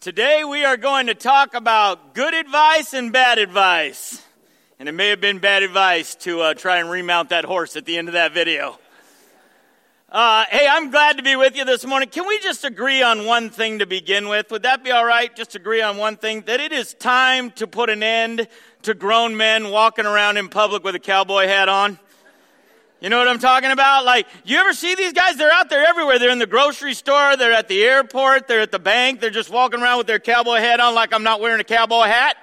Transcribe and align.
Today 0.00 0.44
we 0.44 0.64
are 0.64 0.78
going 0.78 1.08
to 1.08 1.14
talk 1.14 1.52
about 1.52 2.14
good 2.14 2.32
advice 2.32 2.94
and 2.94 3.12
bad 3.12 3.36
advice. 3.36 4.22
And 4.78 4.88
it 4.88 4.92
may 4.92 5.10
have 5.10 5.20
been 5.20 5.40
bad 5.40 5.62
advice 5.62 6.14
to 6.20 6.40
uh, 6.40 6.54
try 6.54 6.78
and 6.78 6.88
remount 6.88 7.28
that 7.28 7.44
horse 7.44 7.76
at 7.76 7.84
the 7.84 7.98
end 7.98 8.08
of 8.08 8.14
that 8.14 8.32
video. 8.32 8.78
Uh, 10.08 10.46
hey, 10.48 10.66
I'm 10.66 10.90
glad 10.90 11.18
to 11.18 11.22
be 11.22 11.36
with 11.36 11.54
you 11.54 11.66
this 11.66 11.84
morning. 11.84 12.08
Can 12.08 12.26
we 12.26 12.38
just 12.38 12.64
agree 12.64 13.02
on 13.02 13.26
one 13.26 13.50
thing 13.50 13.80
to 13.80 13.86
begin 13.86 14.30
with? 14.30 14.50
Would 14.50 14.62
that 14.62 14.82
be 14.82 14.90
all 14.90 15.04
right? 15.04 15.36
Just 15.36 15.54
agree 15.54 15.82
on 15.82 15.98
one 15.98 16.16
thing 16.16 16.44
that 16.46 16.60
it 16.60 16.72
is 16.72 16.94
time 16.94 17.50
to 17.50 17.66
put 17.66 17.90
an 17.90 18.02
end 18.02 18.48
to 18.84 18.94
grown 18.94 19.36
men 19.36 19.68
walking 19.68 20.06
around 20.06 20.38
in 20.38 20.48
public 20.48 20.82
with 20.82 20.94
a 20.94 20.98
cowboy 20.98 21.46
hat 21.46 21.68
on. 21.68 21.98
You 23.00 23.08
know 23.08 23.16
what 23.16 23.28
I'm 23.28 23.38
talking 23.38 23.70
about? 23.70 24.04
Like, 24.04 24.26
you 24.44 24.58
ever 24.58 24.74
see 24.74 24.94
these 24.94 25.14
guys? 25.14 25.36
They're 25.36 25.52
out 25.52 25.70
there 25.70 25.86
everywhere. 25.86 26.18
They're 26.18 26.30
in 26.30 26.38
the 26.38 26.46
grocery 26.46 26.92
store, 26.92 27.36
they're 27.36 27.52
at 27.52 27.68
the 27.68 27.82
airport, 27.82 28.46
they're 28.46 28.60
at 28.60 28.72
the 28.72 28.78
bank, 28.78 29.20
they're 29.20 29.30
just 29.30 29.48
walking 29.48 29.80
around 29.80 29.98
with 29.98 30.06
their 30.06 30.18
cowboy 30.18 30.58
hat 30.58 30.80
on 30.80 30.94
like 30.94 31.14
I'm 31.14 31.22
not 31.22 31.40
wearing 31.40 31.60
a 31.60 31.64
cowboy 31.64 32.04
hat. 32.04 32.36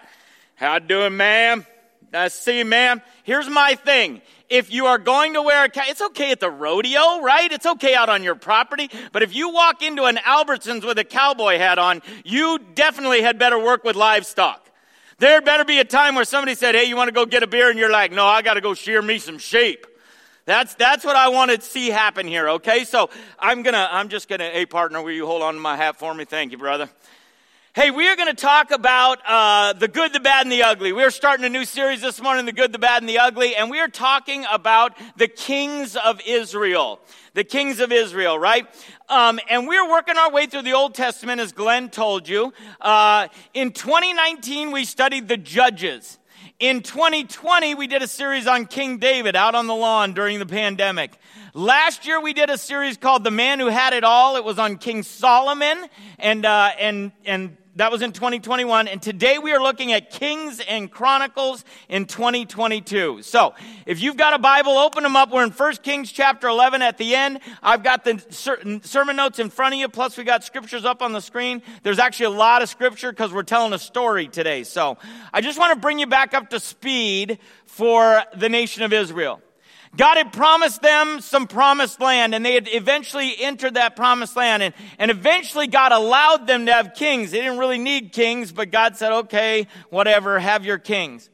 How 0.56 0.80
doing, 0.80 1.16
ma'am? 1.16 1.66
I 2.12 2.30
see, 2.30 2.64
ma'am. 2.64 3.02
Here's 3.24 3.48
my 3.48 3.76
thing. 3.76 4.22
If 4.50 4.72
you 4.72 4.88
are 4.88 4.98
going 4.98 5.34
to 5.34 5.42
wear 5.42 5.66
a 5.66 5.70
it's 5.76 6.02
okay 6.02 6.32
at 6.32 6.40
the 6.40 6.50
rodeo, 6.50 7.22
right? 7.22 7.52
It's 7.52 7.66
okay 7.66 7.94
out 7.94 8.10
on 8.10 8.24
your 8.24 8.34
property. 8.34 8.90
But 9.12 9.22
if 9.22 9.36
you 9.36 9.50
walk 9.50 9.84
into 9.84 10.06
an 10.06 10.16
Albertsons 10.16 10.86
with 10.86 10.98
a 10.98 11.04
cowboy 11.04 11.58
hat 11.58 11.78
on, 11.78 12.02
you 12.24 12.58
definitely 12.74 13.22
had 13.22 13.38
better 13.38 13.60
work 13.60 13.84
with 13.84 13.96
livestock. 13.96 14.64
There 15.20 15.42
better 15.42 15.66
be 15.66 15.80
a 15.80 15.86
time 15.86 16.16
where 16.16 16.24
somebody 16.24 16.56
said, 16.56 16.76
Hey, 16.76 16.86
you 16.86 16.96
want 16.96 17.10
to 17.10 17.14
go 17.14 17.26
get 17.26 17.44
a 17.44 17.48
beer? 17.48 17.70
And 17.70 17.78
you're 17.78 17.92
like, 17.92 18.12
No, 18.12 18.26
I 18.26 18.42
got 18.42 18.54
to 18.54 18.62
go 18.62 18.74
shear 18.74 19.02
me 19.02 19.20
some 19.20 19.38
sheep. 19.38 19.86
That's, 20.48 20.76
that's 20.76 21.04
what 21.04 21.18
I 21.18 21.28
want 21.28 21.52
to 21.52 21.60
see 21.60 21.90
happen 21.90 22.26
here, 22.26 22.48
okay? 22.52 22.86
So 22.86 23.10
I'm 23.38 23.64
gonna, 23.64 23.90
I'm 23.92 24.08
just 24.08 24.30
gonna, 24.30 24.50
hey 24.50 24.66
partner, 24.66 25.02
will 25.02 25.12
you 25.12 25.26
hold 25.26 25.42
on 25.42 25.56
to 25.56 25.60
my 25.60 25.76
hat 25.76 26.00
for 26.00 26.14
me? 26.14 26.24
Thank 26.24 26.54
you, 26.54 26.58
brother. 26.58 26.90
Hey, 27.76 27.92
we 27.92 28.08
are 28.08 28.16
going 28.16 28.34
to 28.34 28.42
talk 28.42 28.72
about 28.72 29.20
uh, 29.28 29.74
the 29.74 29.90
good, 29.90 30.14
the 30.14 30.22
bad, 30.22 30.46
and 30.46 30.52
the 30.52 30.64
ugly. 30.64 30.94
We 30.94 31.04
are 31.04 31.12
starting 31.12 31.46
a 31.46 31.50
new 31.50 31.66
series 31.66 32.02
this 32.02 32.20
morning, 32.22 32.46
The 32.46 32.54
Good, 32.54 32.72
the 32.72 32.80
Bad, 32.80 33.04
and 33.04 33.10
the 33.10 33.20
Ugly, 33.20 33.56
and 33.56 33.70
we 33.70 33.80
are 33.80 33.88
talking 33.88 34.46
about 34.52 34.98
the 35.16 35.28
kings 35.28 35.96
of 35.96 36.20
Israel. 36.26 37.02
The 37.36 37.44
kings 37.44 37.80
of 37.80 37.92
Israel, 37.92 38.40
right? 38.40 38.66
Um, 39.10 39.40
and 39.48 39.68
we're 39.68 39.88
working 39.88 40.18
our 40.18 40.32
way 40.32 40.48
through 40.48 40.64
the 40.64 40.74
Old 40.74 40.96
Testament, 40.96 41.40
as 41.40 41.52
Glenn 41.52 41.90
told 41.90 42.28
you. 42.28 42.52
Uh, 42.82 43.28
in 43.54 43.74
2019, 43.74 44.72
we 44.72 44.84
studied 44.84 45.28
the 45.28 45.38
Judges. 45.38 46.18
In 46.60 46.82
2020, 46.82 47.76
we 47.76 47.86
did 47.86 48.02
a 48.02 48.08
series 48.08 48.48
on 48.48 48.66
King 48.66 48.98
David 48.98 49.36
out 49.36 49.54
on 49.54 49.68
the 49.68 49.76
lawn 49.76 50.14
during 50.14 50.40
the 50.40 50.46
pandemic. 50.48 51.16
Last 51.54 52.08
year, 52.08 52.20
we 52.20 52.34
did 52.34 52.50
a 52.50 52.58
series 52.58 52.98
called 52.98 53.24
The 53.24 53.30
Man 53.30 53.60
Who 53.60 53.68
Had 53.68 53.94
It 53.94 54.04
All. 54.04 54.38
It 54.38 54.44
was 54.44 54.58
on 54.58 54.80
King 54.80 55.04
Solomon, 55.04 55.86
and, 56.18 56.48
uh, 56.48 56.72
and, 56.80 57.12
and 57.26 57.58
that 57.78 57.92
was 57.92 58.02
in 58.02 58.12
2021. 58.12 58.88
And 58.88 59.02
today 59.02 59.38
we 59.38 59.54
are 59.54 59.62
looking 59.62 59.94
at 59.94 60.10
Kings 60.10 60.60
and 60.68 60.92
Chronicles 60.92 61.64
in 61.88 62.06
2022. 62.06 63.22
So 63.22 63.54
if 63.86 64.02
you've 64.02 64.18
got 64.18 64.34
a 64.34 64.40
Bible, 64.40 64.72
open 64.72 65.04
them 65.04 65.16
up. 65.16 65.32
We're 65.32 65.44
in 65.44 65.52
1 65.52 65.76
Kings 65.78 66.12
chapter 66.12 66.48
11 66.48 66.82
at 66.82 66.98
the 66.98 67.16
end. 67.16 67.40
I've 67.62 67.84
got 67.84 68.04
the 68.04 68.20
sermon 68.82 69.16
notes 69.16 69.38
in 69.38 69.52
front 69.52 69.76
of 69.76 69.80
you. 69.80 69.88
Plus 69.90 70.18
we 70.18 70.24
got 70.24 70.44
scriptures 70.44 70.86
up 70.86 71.04
on 71.04 71.14
the 71.14 71.22
screen. 71.22 71.62
There's 71.84 72.00
actually 72.00 72.36
a 72.36 72.38
lot 72.38 72.64
of 72.64 72.70
scripture 72.70 73.12
because 73.12 73.32
we're 73.32 73.44
telling 73.44 73.74
a 73.74 73.80
story 73.80 74.28
today. 74.28 74.64
So 74.64 74.98
I 75.32 75.42
just 75.42 75.60
want 75.60 75.76
to 75.76 75.80
bring 75.80 76.00
you 76.00 76.08
back 76.08 76.34
up 76.34 76.50
to 76.50 76.60
speed 76.60 77.38
for 77.68 78.24
the 78.36 78.50
nation 78.50 78.82
of 78.84 78.92
Israel. 78.92 79.40
God 79.98 80.18
had 80.18 80.32
promised 80.32 80.84
them 80.84 81.22
some 81.22 81.48
promised 81.48 82.00
land 82.00 82.36
and 82.36 82.46
they 82.46 82.54
had 82.54 82.70
eventually 82.72 83.34
entered 83.40 83.74
that 83.74 83.96
promised 83.96 84.36
land 84.36 84.62
and, 84.62 84.76
and 85.00 85.10
eventually 85.10 85.66
God 85.66 85.92
allowed 85.92 86.46
them 86.46 86.68
to 86.68 86.74
have 86.74 86.94
kings. 86.94 87.32
They 87.32 87.40
didn't 87.40 87.58
really 87.58 87.80
need 87.80 88.14
kings, 88.14 88.52
but 88.52 88.72
God 88.72 88.96
said, 88.96 89.12
okay, 89.12 89.68
whatever, 89.90 90.38
have 90.38 90.66
your 90.66 90.78
kings. 90.78 91.32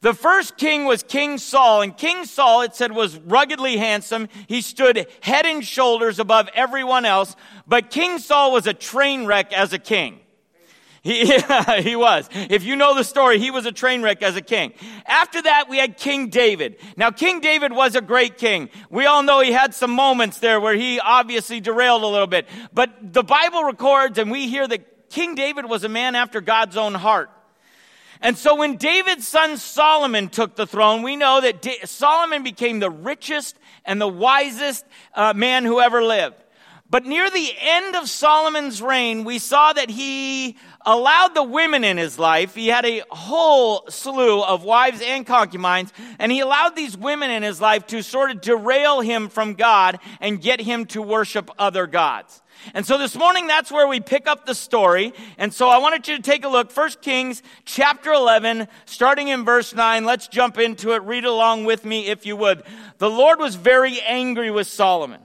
The 0.00 0.14
first 0.14 0.56
king 0.56 0.84
was 0.84 1.02
King 1.02 1.38
Saul, 1.38 1.82
and 1.82 1.96
King 1.96 2.26
Saul, 2.26 2.62
it 2.62 2.74
said, 2.76 2.92
was 2.92 3.16
ruggedly 3.16 3.76
handsome. 3.76 4.28
He 4.46 4.60
stood 4.60 5.06
head 5.20 5.46
and 5.46 5.64
shoulders 5.64 6.18
above 6.18 6.48
everyone 6.54 7.04
else, 7.04 7.34
but 7.66 7.90
King 7.90 8.18
Saul 8.18 8.52
was 8.52 8.66
a 8.66 8.74
train 8.74 9.26
wreck 9.26 9.52
as 9.52 9.72
a 9.72 9.78
king. 9.78 10.20
He, 11.06 11.24
yeah, 11.28 11.80
he 11.80 11.94
was. 11.94 12.28
If 12.32 12.64
you 12.64 12.74
know 12.74 12.96
the 12.96 13.04
story, 13.04 13.38
he 13.38 13.52
was 13.52 13.64
a 13.64 13.70
train 13.70 14.02
wreck 14.02 14.24
as 14.24 14.34
a 14.34 14.40
king. 14.40 14.72
After 15.06 15.40
that, 15.40 15.68
we 15.68 15.78
had 15.78 15.96
King 15.96 16.30
David. 16.30 16.78
Now, 16.96 17.12
King 17.12 17.38
David 17.38 17.70
was 17.70 17.94
a 17.94 18.00
great 18.00 18.38
king. 18.38 18.70
We 18.90 19.06
all 19.06 19.22
know 19.22 19.40
he 19.40 19.52
had 19.52 19.72
some 19.72 19.92
moments 19.92 20.40
there 20.40 20.58
where 20.60 20.74
he 20.74 20.98
obviously 20.98 21.60
derailed 21.60 22.02
a 22.02 22.08
little 22.08 22.26
bit. 22.26 22.48
But 22.72 23.12
the 23.12 23.22
Bible 23.22 23.62
records, 23.62 24.18
and 24.18 24.32
we 24.32 24.48
hear 24.48 24.66
that 24.66 25.08
King 25.08 25.36
David 25.36 25.66
was 25.66 25.84
a 25.84 25.88
man 25.88 26.16
after 26.16 26.40
God's 26.40 26.76
own 26.76 26.94
heart. 26.94 27.30
And 28.20 28.36
so 28.36 28.56
when 28.56 28.76
David's 28.76 29.28
son 29.28 29.58
Solomon 29.58 30.28
took 30.28 30.56
the 30.56 30.66
throne, 30.66 31.02
we 31.02 31.14
know 31.14 31.40
that 31.40 31.64
Solomon 31.88 32.42
became 32.42 32.80
the 32.80 32.90
richest 32.90 33.56
and 33.84 34.00
the 34.00 34.08
wisest 34.08 34.84
uh, 35.14 35.34
man 35.36 35.64
who 35.64 35.80
ever 35.80 36.02
lived. 36.02 36.42
But 36.88 37.04
near 37.04 37.28
the 37.28 37.52
end 37.60 37.96
of 37.96 38.08
Solomon's 38.08 38.80
reign, 38.80 39.24
we 39.24 39.38
saw 39.38 39.72
that 39.72 39.90
he 39.90 40.56
allowed 40.86 41.34
the 41.34 41.42
women 41.42 41.82
in 41.84 41.96
his 41.96 42.18
life. 42.18 42.54
He 42.54 42.68
had 42.68 42.86
a 42.86 43.02
whole 43.10 43.84
slew 43.90 44.42
of 44.42 44.62
wives 44.62 45.02
and 45.04 45.26
concubines, 45.26 45.92
and 46.18 46.30
he 46.30 46.40
allowed 46.40 46.76
these 46.76 46.96
women 46.96 47.30
in 47.30 47.42
his 47.42 47.60
life 47.60 47.86
to 47.88 48.02
sort 48.02 48.30
of 48.30 48.40
derail 48.40 49.00
him 49.00 49.28
from 49.28 49.54
God 49.54 49.98
and 50.20 50.40
get 50.40 50.60
him 50.60 50.86
to 50.86 51.02
worship 51.02 51.50
other 51.58 51.86
gods. 51.86 52.40
And 52.72 52.86
so 52.86 52.96
this 52.96 53.14
morning, 53.14 53.46
that's 53.46 53.70
where 53.70 53.86
we 53.86 54.00
pick 54.00 54.26
up 54.26 54.46
the 54.46 54.54
story. 54.54 55.12
And 55.36 55.52
so 55.52 55.68
I 55.68 55.78
wanted 55.78 56.08
you 56.08 56.16
to 56.16 56.22
take 56.22 56.44
a 56.44 56.48
look. 56.48 56.70
First 56.70 57.02
Kings 57.02 57.42
chapter 57.64 58.12
11, 58.12 58.68
starting 58.86 59.28
in 59.28 59.44
verse 59.44 59.74
9. 59.74 60.04
Let's 60.04 60.28
jump 60.28 60.58
into 60.58 60.92
it. 60.92 61.02
Read 61.02 61.24
along 61.24 61.64
with 61.64 61.84
me 61.84 62.06
if 62.06 62.24
you 62.24 62.36
would. 62.36 62.62
The 62.98 63.10
Lord 63.10 63.38
was 63.38 63.56
very 63.56 64.00
angry 64.00 64.50
with 64.50 64.66
Solomon 64.66 65.20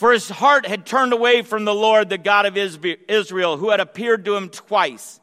for 0.00 0.12
his 0.12 0.30
heart 0.30 0.64
had 0.64 0.86
turned 0.86 1.12
away 1.12 1.42
from 1.42 1.66
the 1.66 1.74
Lord, 1.74 2.08
the 2.08 2.16
God 2.16 2.46
of 2.46 2.56
Israel, 2.56 3.58
who 3.58 3.68
had 3.68 3.80
appeared 3.80 4.24
to 4.24 4.34
him 4.34 4.48
twice. 4.48 5.20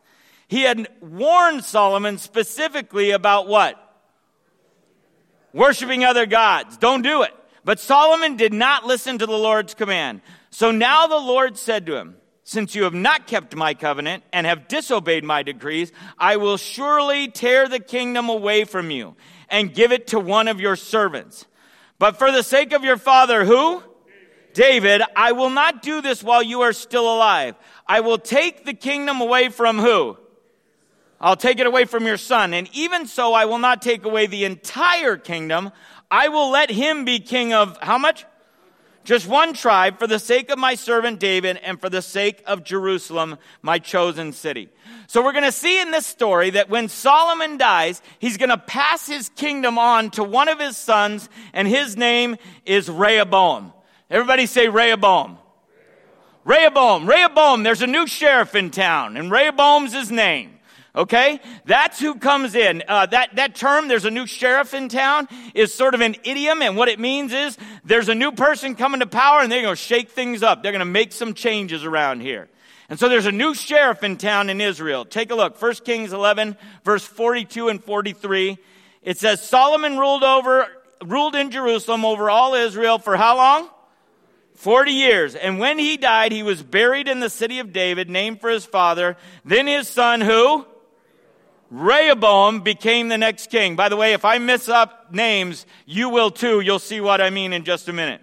He 0.47 0.61
had 0.61 0.87
warned 1.01 1.63
Solomon 1.63 2.19
specifically 2.19 3.09
about 3.09 3.47
what? 3.47 3.75
Worshiping 5.51 6.05
other 6.05 6.27
gods. 6.27 6.77
Don't 6.77 7.01
do 7.01 7.23
it. 7.23 7.33
But 7.65 7.79
Solomon 7.79 8.37
did 8.37 8.53
not 8.53 8.85
listen 8.85 9.17
to 9.17 9.25
the 9.25 9.31
Lord's 9.31 9.73
command. 9.73 10.21
So 10.51 10.69
now 10.69 11.07
the 11.07 11.15
Lord 11.15 11.57
said 11.57 11.87
to 11.87 11.97
him, 11.97 12.15
since 12.43 12.75
you 12.75 12.83
have 12.83 12.93
not 12.93 13.25
kept 13.25 13.55
my 13.55 13.73
covenant 13.73 14.25
and 14.31 14.45
have 14.45 14.67
disobeyed 14.67 15.23
my 15.23 15.41
decrees, 15.41 15.91
I 16.19 16.37
will 16.37 16.57
surely 16.57 17.29
tear 17.29 17.67
the 17.67 17.79
kingdom 17.79 18.29
away 18.29 18.63
from 18.63 18.91
you 18.91 19.15
and 19.49 19.73
give 19.73 19.91
it 19.91 20.05
to 20.09 20.19
one 20.19 20.47
of 20.47 20.61
your 20.61 20.75
servants. 20.75 21.47
But 21.97 22.17
for 22.17 22.31
the 22.31 22.43
sake 22.43 22.73
of 22.73 22.83
your 22.83 22.97
father, 22.97 23.43
who? 23.43 23.81
David, 24.57 25.03
I 25.15 25.33
will 25.33 25.51
not 25.51 25.83
do 25.83 26.01
this 26.01 26.23
while 26.23 26.41
you 26.41 26.61
are 26.61 26.73
still 26.73 27.03
alive. 27.13 27.53
I 27.85 27.99
will 27.99 28.17
take 28.17 28.65
the 28.65 28.73
kingdom 28.73 29.21
away 29.21 29.49
from 29.49 29.77
who? 29.77 30.17
I'll 31.21 31.35
take 31.35 31.59
it 31.59 31.67
away 31.67 31.85
from 31.85 32.07
your 32.07 32.17
son. 32.17 32.55
And 32.55 32.67
even 32.73 33.05
so, 33.05 33.35
I 33.35 33.45
will 33.45 33.59
not 33.59 33.83
take 33.83 34.03
away 34.03 34.25
the 34.25 34.45
entire 34.45 35.15
kingdom. 35.15 35.71
I 36.09 36.29
will 36.29 36.49
let 36.49 36.71
him 36.71 37.05
be 37.05 37.19
king 37.19 37.53
of 37.53 37.77
how 37.83 37.99
much? 37.99 38.25
Just 39.03 39.27
one 39.27 39.53
tribe 39.53 39.99
for 39.99 40.07
the 40.07 40.17
sake 40.17 40.49
of 40.49 40.57
my 40.57 40.73
servant 40.73 41.19
David 41.19 41.57
and 41.57 41.79
for 41.79 41.91
the 41.91 42.01
sake 42.01 42.41
of 42.47 42.63
Jerusalem, 42.63 43.37
my 43.61 43.77
chosen 43.77 44.33
city. 44.33 44.69
So 45.05 45.23
we're 45.23 45.33
going 45.33 45.43
to 45.43 45.51
see 45.51 45.79
in 45.79 45.91
this 45.91 46.07
story 46.07 46.49
that 46.49 46.67
when 46.67 46.89
Solomon 46.89 47.57
dies, 47.57 48.01
he's 48.17 48.37
going 48.37 48.49
to 48.49 48.57
pass 48.57 49.05
his 49.05 49.29
kingdom 49.29 49.77
on 49.77 50.09
to 50.11 50.23
one 50.23 50.49
of 50.49 50.59
his 50.59 50.77
sons 50.77 51.29
and 51.53 51.67
his 51.67 51.95
name 51.95 52.37
is 52.65 52.89
Rehoboam. 52.89 53.73
Everybody 54.09 54.45
say 54.45 54.69
Rehoboam. 54.69 55.37
Rehoboam. 56.45 57.07
Rehoboam. 57.07 57.63
There's 57.63 57.81
a 57.81 57.87
new 57.87 58.07
sheriff 58.07 58.55
in 58.55 58.71
town, 58.71 59.17
and 59.17 59.29
Rehoboam's 59.29 59.93
his 59.93 60.09
name. 60.09 60.53
Okay? 60.95 61.39
That's 61.65 61.99
who 61.99 62.15
comes 62.15 62.55
in. 62.55 62.83
Uh, 62.87 63.05
that, 63.07 63.35
that 63.35 63.53
term, 63.53 63.87
there's 63.87 64.05
a 64.05 64.11
new 64.11 64.25
sheriff 64.25 64.73
in 64.73 64.89
town, 64.89 65.27
is 65.53 65.73
sort 65.73 65.93
of 65.93 66.01
an 66.01 66.15
idiom, 66.23 66.61
and 66.61 66.77
what 66.77 66.87
it 66.87 66.99
means 66.99 67.33
is 67.33 67.57
there's 67.83 68.09
a 68.09 68.15
new 68.15 68.31
person 68.31 68.75
coming 68.75 69.01
to 69.01 69.07
power, 69.07 69.41
and 69.41 69.51
they're 69.51 69.61
going 69.61 69.75
to 69.75 69.81
shake 69.81 70.09
things 70.09 70.41
up. 70.41 70.63
They're 70.63 70.71
going 70.71 70.79
to 70.79 70.85
make 70.85 71.11
some 71.11 71.33
changes 71.33 71.83
around 71.83 72.21
here. 72.21 72.47
And 72.89 72.97
so 72.97 73.09
there's 73.09 73.25
a 73.25 73.31
new 73.33 73.53
sheriff 73.53 74.01
in 74.03 74.15
town 74.15 74.49
in 74.49 74.61
Israel. 74.61 75.03
Take 75.03 75.29
a 75.29 75.35
look. 75.35 75.61
1 75.61 75.73
Kings 75.85 76.13
11, 76.13 76.55
verse 76.85 77.03
42 77.03 77.67
and 77.67 77.83
43. 77.83 78.57
It 79.03 79.17
says, 79.17 79.41
Solomon 79.41 79.97
ruled 79.97 80.23
over, 80.23 80.67
ruled 81.05 81.35
in 81.35 81.51
Jerusalem 81.51 82.05
over 82.05 82.29
all 82.29 82.53
Israel 82.53 82.97
for 82.97 83.17
how 83.17 83.35
long? 83.35 83.69
40 84.57 84.91
years. 84.91 85.35
And 85.35 85.59
when 85.59 85.79
he 85.79 85.97
died, 85.97 86.31
he 86.31 86.43
was 86.43 86.61
buried 86.63 87.07
in 87.07 87.19
the 87.19 87.29
city 87.29 87.59
of 87.59 87.71
David, 87.71 88.09
named 88.09 88.41
for 88.41 88.49
his 88.49 88.65
father. 88.65 89.15
Then 89.45 89.67
his 89.67 89.87
son, 89.87 90.19
who? 90.19 90.65
Rehoboam 91.69 92.61
became 92.61 93.07
the 93.09 93.17
next 93.17 93.49
king. 93.49 93.75
By 93.75 93.89
the 93.89 93.95
way, 93.95 94.13
if 94.13 94.25
I 94.25 94.39
mess 94.39 94.67
up 94.67 95.13
names, 95.13 95.65
you 95.85 96.09
will 96.09 96.31
too. 96.31 96.59
You'll 96.59 96.79
see 96.79 97.01
what 97.01 97.21
I 97.21 97.29
mean 97.29 97.53
in 97.53 97.65
just 97.65 97.87
a 97.87 97.93
minute. 97.93 98.21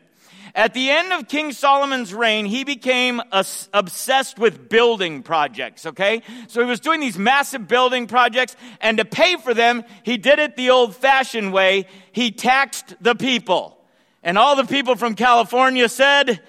At 0.57 0.73
the 0.73 0.91
end 0.91 1.13
of 1.13 1.29
King 1.29 1.53
Solomon's 1.53 2.15
reign, 2.15 2.47
he 2.47 2.65
became 2.65 3.21
obsessed 3.33 4.39
with 4.39 4.69
building 4.69 5.23
projects, 5.23 5.85
okay? 5.87 6.23
So 6.47 6.61
he 6.61 6.67
was 6.67 6.79
doing 6.81 7.01
these 7.01 7.19
massive 7.19 7.67
building 7.67 8.07
projects, 8.07 8.57
and 8.81 8.99
to 8.99 9.05
pay 9.05 9.37
for 9.37 9.53
them, 9.53 9.83
he 10.05 10.17
did 10.17 10.39
it 10.39 10.57
the 10.57 10.71
old 10.71 10.95
fashioned 10.95 11.53
way. 11.53 11.87
He 12.13 12.31
taxed 12.31 12.95
the 13.01 13.17
people. 13.17 13.84
And 14.25 14.39
all 14.39 14.57
the 14.57 14.65
people 14.65 14.97
from 14.97 15.15
California 15.15 15.89
said, 15.89 16.41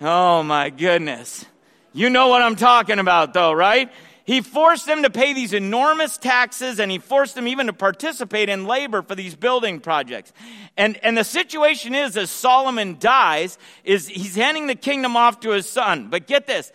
Oh 0.00 0.42
my 0.42 0.70
goodness. 0.70 1.44
You 1.92 2.10
know 2.10 2.28
what 2.28 2.42
I'm 2.42 2.56
talking 2.56 2.98
about, 2.98 3.34
though, 3.34 3.52
right? 3.52 3.92
He 4.24 4.40
forced 4.40 4.86
them 4.86 5.02
to 5.02 5.10
pay 5.10 5.34
these 5.34 5.52
enormous 5.52 6.16
taxes 6.16 6.80
and 6.80 6.90
he 6.90 6.98
forced 6.98 7.34
them 7.34 7.46
even 7.46 7.66
to 7.66 7.74
participate 7.74 8.48
in 8.48 8.66
labor 8.66 9.02
for 9.02 9.14
these 9.14 9.36
building 9.36 9.80
projects. 9.80 10.32
And, 10.78 10.96
and 11.04 11.16
the 11.16 11.24
situation 11.24 11.94
is, 11.94 12.16
as 12.16 12.30
Solomon 12.30 12.96
dies, 12.98 13.58
is 13.84 14.08
he's 14.08 14.34
handing 14.34 14.66
the 14.66 14.74
kingdom 14.74 15.14
off 15.14 15.40
to 15.40 15.50
his 15.50 15.68
son. 15.68 16.08
But 16.08 16.26
get 16.26 16.46
this. 16.46 16.72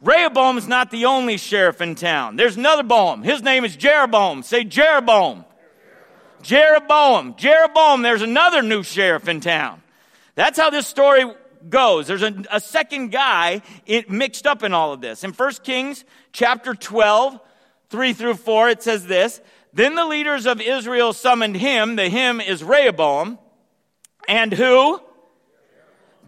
Rehoboam's 0.00 0.68
not 0.68 0.92
the 0.92 1.06
only 1.06 1.36
sheriff 1.38 1.80
in 1.80 1.96
town. 1.96 2.36
There's 2.36 2.56
another 2.56 2.84
Boam. 2.84 3.24
His 3.24 3.42
name 3.42 3.64
is 3.64 3.74
Jeroboam. 3.76 4.44
Say 4.44 4.62
Jeroboam. 4.62 5.44
Jeroboam. 6.42 7.34
Jeroboam. 7.36 8.02
There's 8.02 8.22
another 8.22 8.62
new 8.62 8.82
sheriff 8.82 9.28
in 9.28 9.40
town. 9.40 9.82
That's 10.34 10.58
how 10.58 10.70
this 10.70 10.86
story 10.86 11.24
goes. 11.68 12.06
There's 12.06 12.22
a, 12.22 12.34
a 12.50 12.60
second 12.60 13.10
guy 13.10 13.62
it, 13.86 14.10
mixed 14.10 14.46
up 14.46 14.62
in 14.62 14.72
all 14.72 14.92
of 14.92 15.00
this. 15.00 15.24
In 15.24 15.32
1 15.32 15.52
Kings 15.62 16.04
chapter 16.32 16.74
12, 16.74 17.38
3 17.90 18.12
through 18.12 18.34
4, 18.34 18.70
it 18.70 18.82
says 18.82 19.06
this. 19.06 19.40
Then 19.72 19.94
the 19.94 20.06
leaders 20.06 20.46
of 20.46 20.60
Israel 20.60 21.12
summoned 21.12 21.56
him. 21.56 21.96
The 21.96 22.08
him 22.08 22.40
is 22.40 22.62
Rehoboam. 22.62 23.38
And 24.28 24.52
who? 24.52 25.00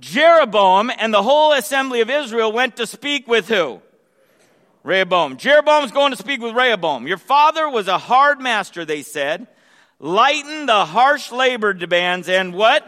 Jeroboam 0.00 0.90
and 0.98 1.14
the 1.14 1.22
whole 1.22 1.52
assembly 1.52 2.00
of 2.00 2.10
Israel 2.10 2.52
went 2.52 2.76
to 2.76 2.86
speak 2.86 3.26
with 3.26 3.48
who? 3.48 3.80
Rehoboam. 4.82 5.38
Jeroboam's 5.38 5.92
going 5.92 6.10
to 6.10 6.18
speak 6.18 6.42
with 6.42 6.54
Rehoboam. 6.54 7.06
Your 7.06 7.16
father 7.16 7.68
was 7.68 7.88
a 7.88 7.96
hard 7.96 8.40
master, 8.40 8.84
they 8.84 9.00
said. 9.00 9.46
Lighten 10.04 10.66
the 10.66 10.84
harsh 10.84 11.32
labor 11.32 11.72
demands 11.72 12.28
and 12.28 12.52
what? 12.52 12.84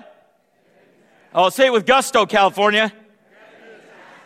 Oh, 1.34 1.48
say 1.48 1.68
it 1.68 1.72
with 1.72 1.86
gusto, 1.86 2.26
California. 2.26 2.92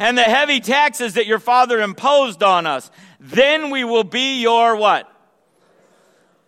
And 0.01 0.19
the 0.19 0.25
heavy 0.25 0.59
taxes 0.59 1.15
that 1.15 1.25
your 1.25 1.39
father 1.39 1.81
imposed 1.81 2.43
on 2.43 2.67
us. 2.67 2.91
Then 3.21 3.71
we 3.71 3.85
will 3.85 4.03
be 4.03 4.41
your 4.41 4.75
what? 4.75 5.09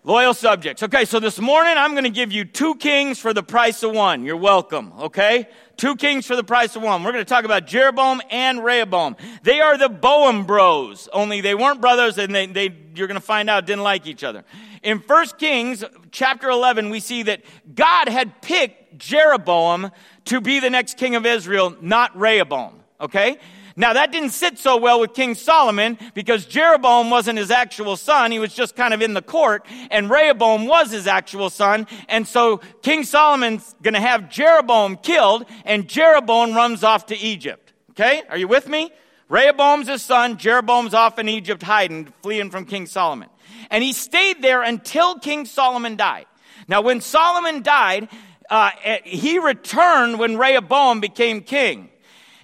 Loyal 0.03 0.35
subjects. 0.35 0.83
Okay, 0.83 1.05
so 1.05 1.21
this 1.21 1.39
morning 1.39 1.75
I'm 1.77 1.93
going 1.93 2.03
to 2.03 2.11
give 2.11 2.33
you 2.33 2.45
two 2.45 2.75
kings 2.75 3.21
for 3.21 3.33
the 3.33 3.45
price 3.45 3.85
of 3.85 3.93
one. 3.93 4.25
You're 4.25 4.37
welcome, 4.37 4.93
okay? 4.99 5.49
Two 5.77 5.97
kings 5.97 6.27
for 6.27 6.37
the 6.37 6.45
price 6.45 6.77
of 6.77 6.83
one. 6.83 7.03
We're 7.03 7.13
going 7.13 7.25
to 7.25 7.29
talk 7.29 7.45
about 7.45 7.67
Jeroboam 7.67 8.21
and 8.31 8.65
Rehoboam. 8.65 9.17
They 9.43 9.61
are 9.61 9.77
the 9.77 9.89
Boam 9.89 10.45
bros, 10.45 11.09
only 11.13 11.41
they 11.41 11.55
weren't 11.55 11.81
brothers 11.81 12.19
and 12.19 12.35
they, 12.35 12.47
they 12.47 12.75
you're 12.95 13.07
going 13.07 13.21
to 13.21 13.27
find 13.27 13.49
out 13.49 13.67
didn't 13.67 13.83
like 13.83 14.07
each 14.07 14.25
other. 14.25 14.45
In 14.83 14.99
1 14.99 15.27
Kings 15.39 15.85
chapter 16.11 16.51
11, 16.51 16.91
we 16.91 17.01
see 17.01 17.23
that 17.25 17.43
God 17.75 18.09
had 18.09 18.43
picked 18.43 18.99
Jeroboam 18.99 19.91
to 20.27 20.41
be 20.41 20.61
the 20.61 20.71
next 20.71 20.97
king 20.97 21.15
of 21.15 21.25
Israel, 21.25 21.77
not 21.81 22.17
Rehoboam. 22.19 22.81
Okay? 23.01 23.39
Now 23.77 23.93
that 23.95 24.13
didn't 24.13 24.31
sit 24.31 24.59
so 24.59 24.77
well 24.77 25.01
with 25.01 25.15
King 25.15 25.35
Solomon 25.35 25.99
because 26.15 26.47
Jeroboam 26.47 27.11
wasn't 27.11 27.39
his 27.39 27.51
actual 27.51 27.97
son. 27.97 28.31
He 28.31 28.39
was 28.39 28.55
just 28.55 28.77
kind 28.77 28.93
of 28.93 29.03
in 29.03 29.15
the 29.15 29.23
court 29.23 29.67
and 29.91 30.11
Rehoboam 30.11 30.67
was 30.67 30.91
his 30.91 31.07
actual 31.07 31.51
son. 31.51 31.87
And 32.09 32.27
so 32.27 32.59
King 32.83 33.05
Solomon's 33.05 33.75
going 33.83 33.95
to 33.95 34.01
have 34.01 34.29
Jeroboam 34.31 34.97
killed 34.97 35.47
and 35.65 35.89
Jeroboam 35.89 36.55
runs 36.55 36.85
off 36.85 37.07
to 37.07 37.17
Egypt. 37.17 37.73
Okay? 37.91 38.23
Are 38.29 38.37
you 38.37 38.49
with 38.49 38.69
me? 38.69 38.91
Rehoboam's 39.29 39.89
his 39.89 40.03
son. 40.03 40.37
Jeroboam's 40.37 40.93
off 40.93 41.19
in 41.19 41.29
Egypt 41.29 41.63
hiding, 41.63 42.13
fleeing 42.23 42.51
from 42.51 42.67
King 42.67 42.87
Solomon. 42.87 43.29
And 43.71 43.83
he 43.83 43.93
stayed 43.95 44.43
there 44.43 44.63
until 44.63 45.19
King 45.19 45.47
Solomon 45.47 45.97
died. 45.97 46.27
Now 46.69 46.83
when 46.83 47.01
Solomon 47.01 47.63
died, 47.63 48.09
uh, 48.51 48.71
eh, 48.85 48.99
he 49.05 49.39
returned 49.39 50.19
when 50.19 50.37
Rehoboam 50.37 51.01
became 51.01 51.41
king. 51.41 51.89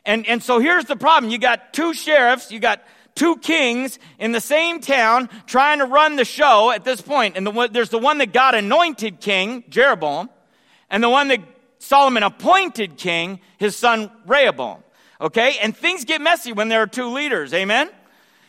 And, 0.08 0.26
and 0.26 0.42
so 0.42 0.58
here's 0.58 0.86
the 0.86 0.96
problem. 0.96 1.30
You 1.30 1.36
got 1.36 1.74
two 1.74 1.92
sheriffs, 1.92 2.50
you 2.50 2.60
got 2.60 2.82
two 3.14 3.36
kings 3.36 3.98
in 4.18 4.32
the 4.32 4.40
same 4.40 4.80
town 4.80 5.28
trying 5.46 5.80
to 5.80 5.84
run 5.84 6.16
the 6.16 6.24
show 6.24 6.70
at 6.70 6.82
this 6.82 7.02
point. 7.02 7.36
And 7.36 7.46
the, 7.46 7.68
there's 7.70 7.90
the 7.90 7.98
one 7.98 8.16
that 8.18 8.32
God 8.32 8.54
anointed 8.54 9.20
king, 9.20 9.64
Jeroboam, 9.68 10.30
and 10.88 11.04
the 11.04 11.10
one 11.10 11.28
that 11.28 11.40
Solomon 11.78 12.22
appointed 12.22 12.96
king, 12.96 13.40
his 13.58 13.76
son 13.76 14.10
Rehoboam. 14.26 14.82
Okay? 15.20 15.58
And 15.60 15.76
things 15.76 16.06
get 16.06 16.22
messy 16.22 16.54
when 16.54 16.68
there 16.68 16.80
are 16.80 16.86
two 16.86 17.12
leaders. 17.12 17.52
Amen? 17.52 17.90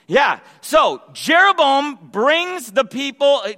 Yeah. 0.07 0.39
So 0.61 1.01
Jeroboam 1.11 1.99
brings 2.09 2.71
the 2.71 2.85
people, 2.85 3.41
uh, 3.43 3.51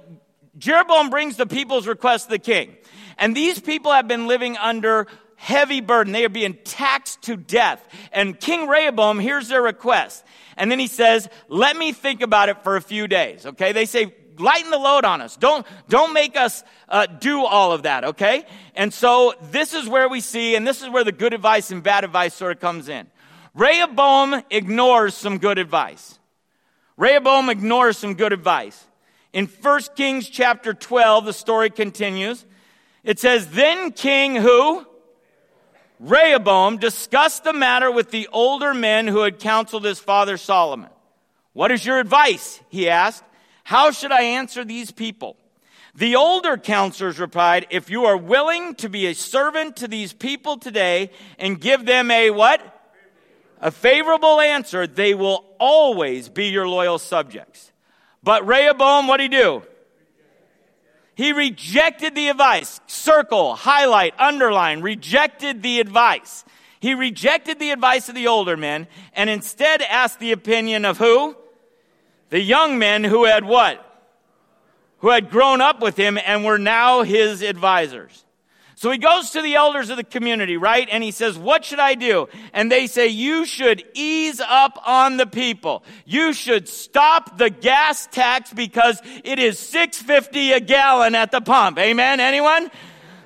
Jeroboam 0.58 1.08
brings 1.08 1.36
the 1.36 1.46
people's 1.46 1.86
request 1.86 2.24
to 2.24 2.30
the 2.30 2.38
king. 2.40 2.76
And 3.16 3.36
these 3.36 3.60
people 3.60 3.92
have 3.92 4.08
been 4.08 4.26
living 4.26 4.56
under 4.56 5.06
heavy 5.42 5.80
burden. 5.80 6.12
They 6.12 6.24
are 6.24 6.28
being 6.28 6.56
taxed 6.62 7.22
to 7.22 7.36
death. 7.36 7.84
And 8.12 8.38
King 8.38 8.68
Rehoboam 8.68 9.18
hears 9.18 9.48
their 9.48 9.60
request. 9.60 10.24
And 10.56 10.70
then 10.70 10.78
he 10.78 10.86
says, 10.86 11.28
let 11.48 11.76
me 11.76 11.92
think 11.92 12.22
about 12.22 12.48
it 12.48 12.62
for 12.62 12.76
a 12.76 12.80
few 12.80 13.08
days. 13.08 13.44
Okay. 13.44 13.72
They 13.72 13.86
say, 13.86 14.14
lighten 14.38 14.70
the 14.70 14.78
load 14.78 15.04
on 15.04 15.20
us. 15.20 15.36
Don't, 15.36 15.66
don't 15.88 16.12
make 16.12 16.36
us 16.36 16.62
uh, 16.88 17.06
do 17.06 17.44
all 17.44 17.72
of 17.72 17.82
that. 17.82 18.04
Okay. 18.04 18.46
And 18.76 18.94
so 18.94 19.34
this 19.50 19.74
is 19.74 19.88
where 19.88 20.08
we 20.08 20.20
see, 20.20 20.54
and 20.54 20.64
this 20.64 20.80
is 20.80 20.88
where 20.88 21.02
the 21.02 21.10
good 21.10 21.34
advice 21.34 21.72
and 21.72 21.82
bad 21.82 22.04
advice 22.04 22.34
sort 22.34 22.52
of 22.52 22.60
comes 22.60 22.88
in. 22.88 23.08
Rehoboam 23.52 24.44
ignores 24.48 25.14
some 25.14 25.38
good 25.38 25.58
advice. 25.58 26.20
Rehoboam 26.96 27.48
ignores 27.48 27.98
some 27.98 28.14
good 28.14 28.32
advice. 28.32 28.84
In 29.32 29.46
1 29.46 29.80
Kings 29.96 30.28
chapter 30.28 30.72
12, 30.72 31.24
the 31.24 31.32
story 31.32 31.68
continues. 31.68 32.46
It 33.02 33.18
says, 33.18 33.48
Then 33.48 33.90
King 33.90 34.36
who? 34.36 34.86
Rehoboam 36.02 36.78
discussed 36.78 37.44
the 37.44 37.52
matter 37.52 37.88
with 37.88 38.10
the 38.10 38.28
older 38.32 38.74
men 38.74 39.06
who 39.06 39.20
had 39.20 39.38
counseled 39.38 39.84
his 39.84 40.00
father 40.00 40.36
Solomon. 40.36 40.90
What 41.52 41.70
is 41.70 41.86
your 41.86 42.00
advice? 42.00 42.60
He 42.70 42.88
asked. 42.88 43.22
How 43.62 43.92
should 43.92 44.10
I 44.10 44.22
answer 44.22 44.64
these 44.64 44.90
people? 44.90 45.36
The 45.94 46.16
older 46.16 46.56
counselors 46.56 47.20
replied, 47.20 47.68
If 47.70 47.88
you 47.88 48.06
are 48.06 48.16
willing 48.16 48.74
to 48.76 48.88
be 48.88 49.06
a 49.06 49.14
servant 49.14 49.76
to 49.76 49.86
these 49.86 50.12
people 50.12 50.56
today 50.56 51.12
and 51.38 51.60
give 51.60 51.86
them 51.86 52.10
a 52.10 52.30
what? 52.30 52.60
A 53.60 53.70
favorable 53.70 54.40
answer, 54.40 54.88
they 54.88 55.14
will 55.14 55.44
always 55.60 56.28
be 56.28 56.46
your 56.46 56.66
loyal 56.66 56.98
subjects. 56.98 57.70
But 58.24 58.44
Rehoboam, 58.44 59.06
what 59.06 59.18
did 59.18 59.32
he 59.32 59.38
do? 59.38 59.62
He 61.14 61.32
rejected 61.32 62.14
the 62.14 62.28
advice. 62.28 62.80
Circle, 62.86 63.54
highlight, 63.54 64.18
underline, 64.18 64.80
rejected 64.80 65.62
the 65.62 65.80
advice. 65.80 66.44
He 66.80 66.94
rejected 66.94 67.58
the 67.58 67.70
advice 67.70 68.08
of 68.08 68.14
the 68.14 68.26
older 68.26 68.56
men 68.56 68.88
and 69.14 69.30
instead 69.30 69.82
asked 69.82 70.18
the 70.18 70.32
opinion 70.32 70.84
of 70.84 70.98
who? 70.98 71.36
The 72.30 72.40
young 72.40 72.78
men 72.78 73.04
who 73.04 73.24
had 73.24 73.44
what? 73.44 73.88
Who 74.98 75.10
had 75.10 75.30
grown 75.30 75.60
up 75.60 75.80
with 75.80 75.96
him 75.96 76.18
and 76.24 76.44
were 76.44 76.58
now 76.58 77.02
his 77.02 77.42
advisors. 77.42 78.24
So 78.82 78.90
he 78.90 78.98
goes 78.98 79.30
to 79.30 79.42
the 79.42 79.54
elders 79.54 79.90
of 79.90 79.96
the 79.96 80.02
community, 80.02 80.56
right? 80.56 80.88
And 80.90 81.04
he 81.04 81.12
says, 81.12 81.38
what 81.38 81.64
should 81.64 81.78
I 81.78 81.94
do? 81.94 82.28
And 82.52 82.68
they 82.68 82.88
say, 82.88 83.06
you 83.06 83.46
should 83.46 83.84
ease 83.94 84.40
up 84.40 84.76
on 84.84 85.18
the 85.18 85.26
people. 85.26 85.84
You 86.04 86.32
should 86.32 86.68
stop 86.68 87.38
the 87.38 87.48
gas 87.48 88.08
tax 88.08 88.52
because 88.52 89.00
it 89.22 89.38
is 89.38 89.60
650 89.60 90.50
a 90.50 90.58
gallon 90.58 91.14
at 91.14 91.30
the 91.30 91.40
pump. 91.40 91.78
Amen? 91.78 92.18
Anyone? 92.18 92.72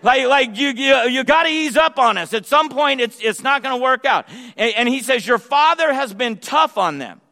Like, 0.03 0.27
like 0.27 0.59
you, 0.59 0.69
you, 0.69 0.95
you 1.09 1.25
gotta 1.25 1.49
ease 1.49 1.79
up 1.79 1.99
on 1.99 2.19
us. 2.19 2.35
At 2.35 2.45
some 2.45 2.69
point, 2.69 3.01
it's, 3.01 3.19
it's 3.23 3.43
not 3.43 3.63
gonna 3.63 3.79
work 3.79 4.05
out. 4.05 4.29
And, 4.59 4.75
and 4.77 4.89
he 4.91 5.01
says, 5.01 5.27
your 5.27 5.39
father 5.39 5.91
has 5.91 6.13
been 6.13 6.37
tough 6.37 6.77
on 6.77 6.99
them. 6.99 7.23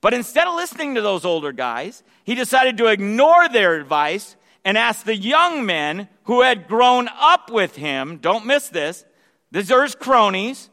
But 0.00 0.14
instead 0.14 0.46
of 0.46 0.54
listening 0.54 0.94
to 0.94 1.00
those 1.00 1.24
older 1.24 1.50
guys, 1.50 2.04
he 2.22 2.36
decided 2.36 2.76
to 2.76 2.86
ignore 2.86 3.48
their 3.48 3.74
advice 3.74 4.36
and 4.64 4.78
ask 4.78 5.04
the 5.04 5.16
young 5.16 5.66
men 5.66 6.06
who 6.24 6.42
had 6.42 6.68
grown 6.68 7.08
up 7.18 7.50
with 7.50 7.76
him, 7.76 8.18
don't 8.18 8.46
miss 8.46 8.68
this, 8.68 9.04
these 9.50 9.70
are 9.70 9.82
his 9.82 9.94
cronies, 9.94 10.70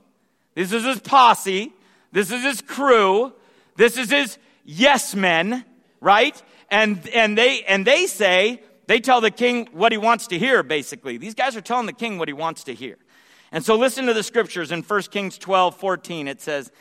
this 0.55 0.71
is 0.71 0.85
his 0.85 0.99
posse, 0.99 1.73
this 2.11 2.31
is 2.31 2.43
his 2.43 2.61
crew, 2.61 3.33
this 3.75 3.97
is 3.97 4.09
his 4.09 4.37
yes 4.63 5.15
men, 5.15 5.65
right? 6.01 6.41
And, 6.69 7.07
and 7.09 7.37
they, 7.37 7.63
and 7.63 7.85
they 7.85 8.05
say, 8.05 8.61
they 8.87 8.99
tell 8.99 9.21
the 9.21 9.31
king 9.31 9.69
what 9.71 9.91
he 9.91 9.97
wants 9.97 10.27
to 10.27 10.39
hear, 10.39 10.63
basically. 10.63 11.17
These 11.17 11.35
guys 11.35 11.55
are 11.55 11.61
telling 11.61 11.85
the 11.85 11.93
king 11.93 12.17
what 12.17 12.27
he 12.27 12.33
wants 12.33 12.63
to 12.65 12.73
hear. 12.73 12.97
And 13.51 13.63
so 13.65 13.75
listen 13.75 14.05
to 14.05 14.13
the 14.13 14.23
scriptures 14.23 14.71
in 14.71 14.83
1 14.83 15.01
Kings 15.03 15.37
12, 15.37 15.75
14. 15.75 16.27
It 16.27 16.41
says, 16.41 16.71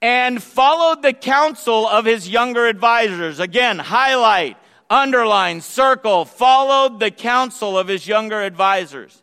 and 0.00 0.42
followed 0.42 1.02
the 1.02 1.12
counsel 1.12 1.86
of 1.86 2.04
his 2.04 2.28
younger 2.28 2.66
advisors. 2.66 3.38
Again, 3.38 3.78
highlight 3.78 4.56
underline, 4.92 5.62
circle, 5.62 6.26
followed 6.26 7.00
the 7.00 7.10
counsel 7.10 7.78
of 7.78 7.88
his 7.88 8.06
younger 8.06 8.40
advisors. 8.42 9.22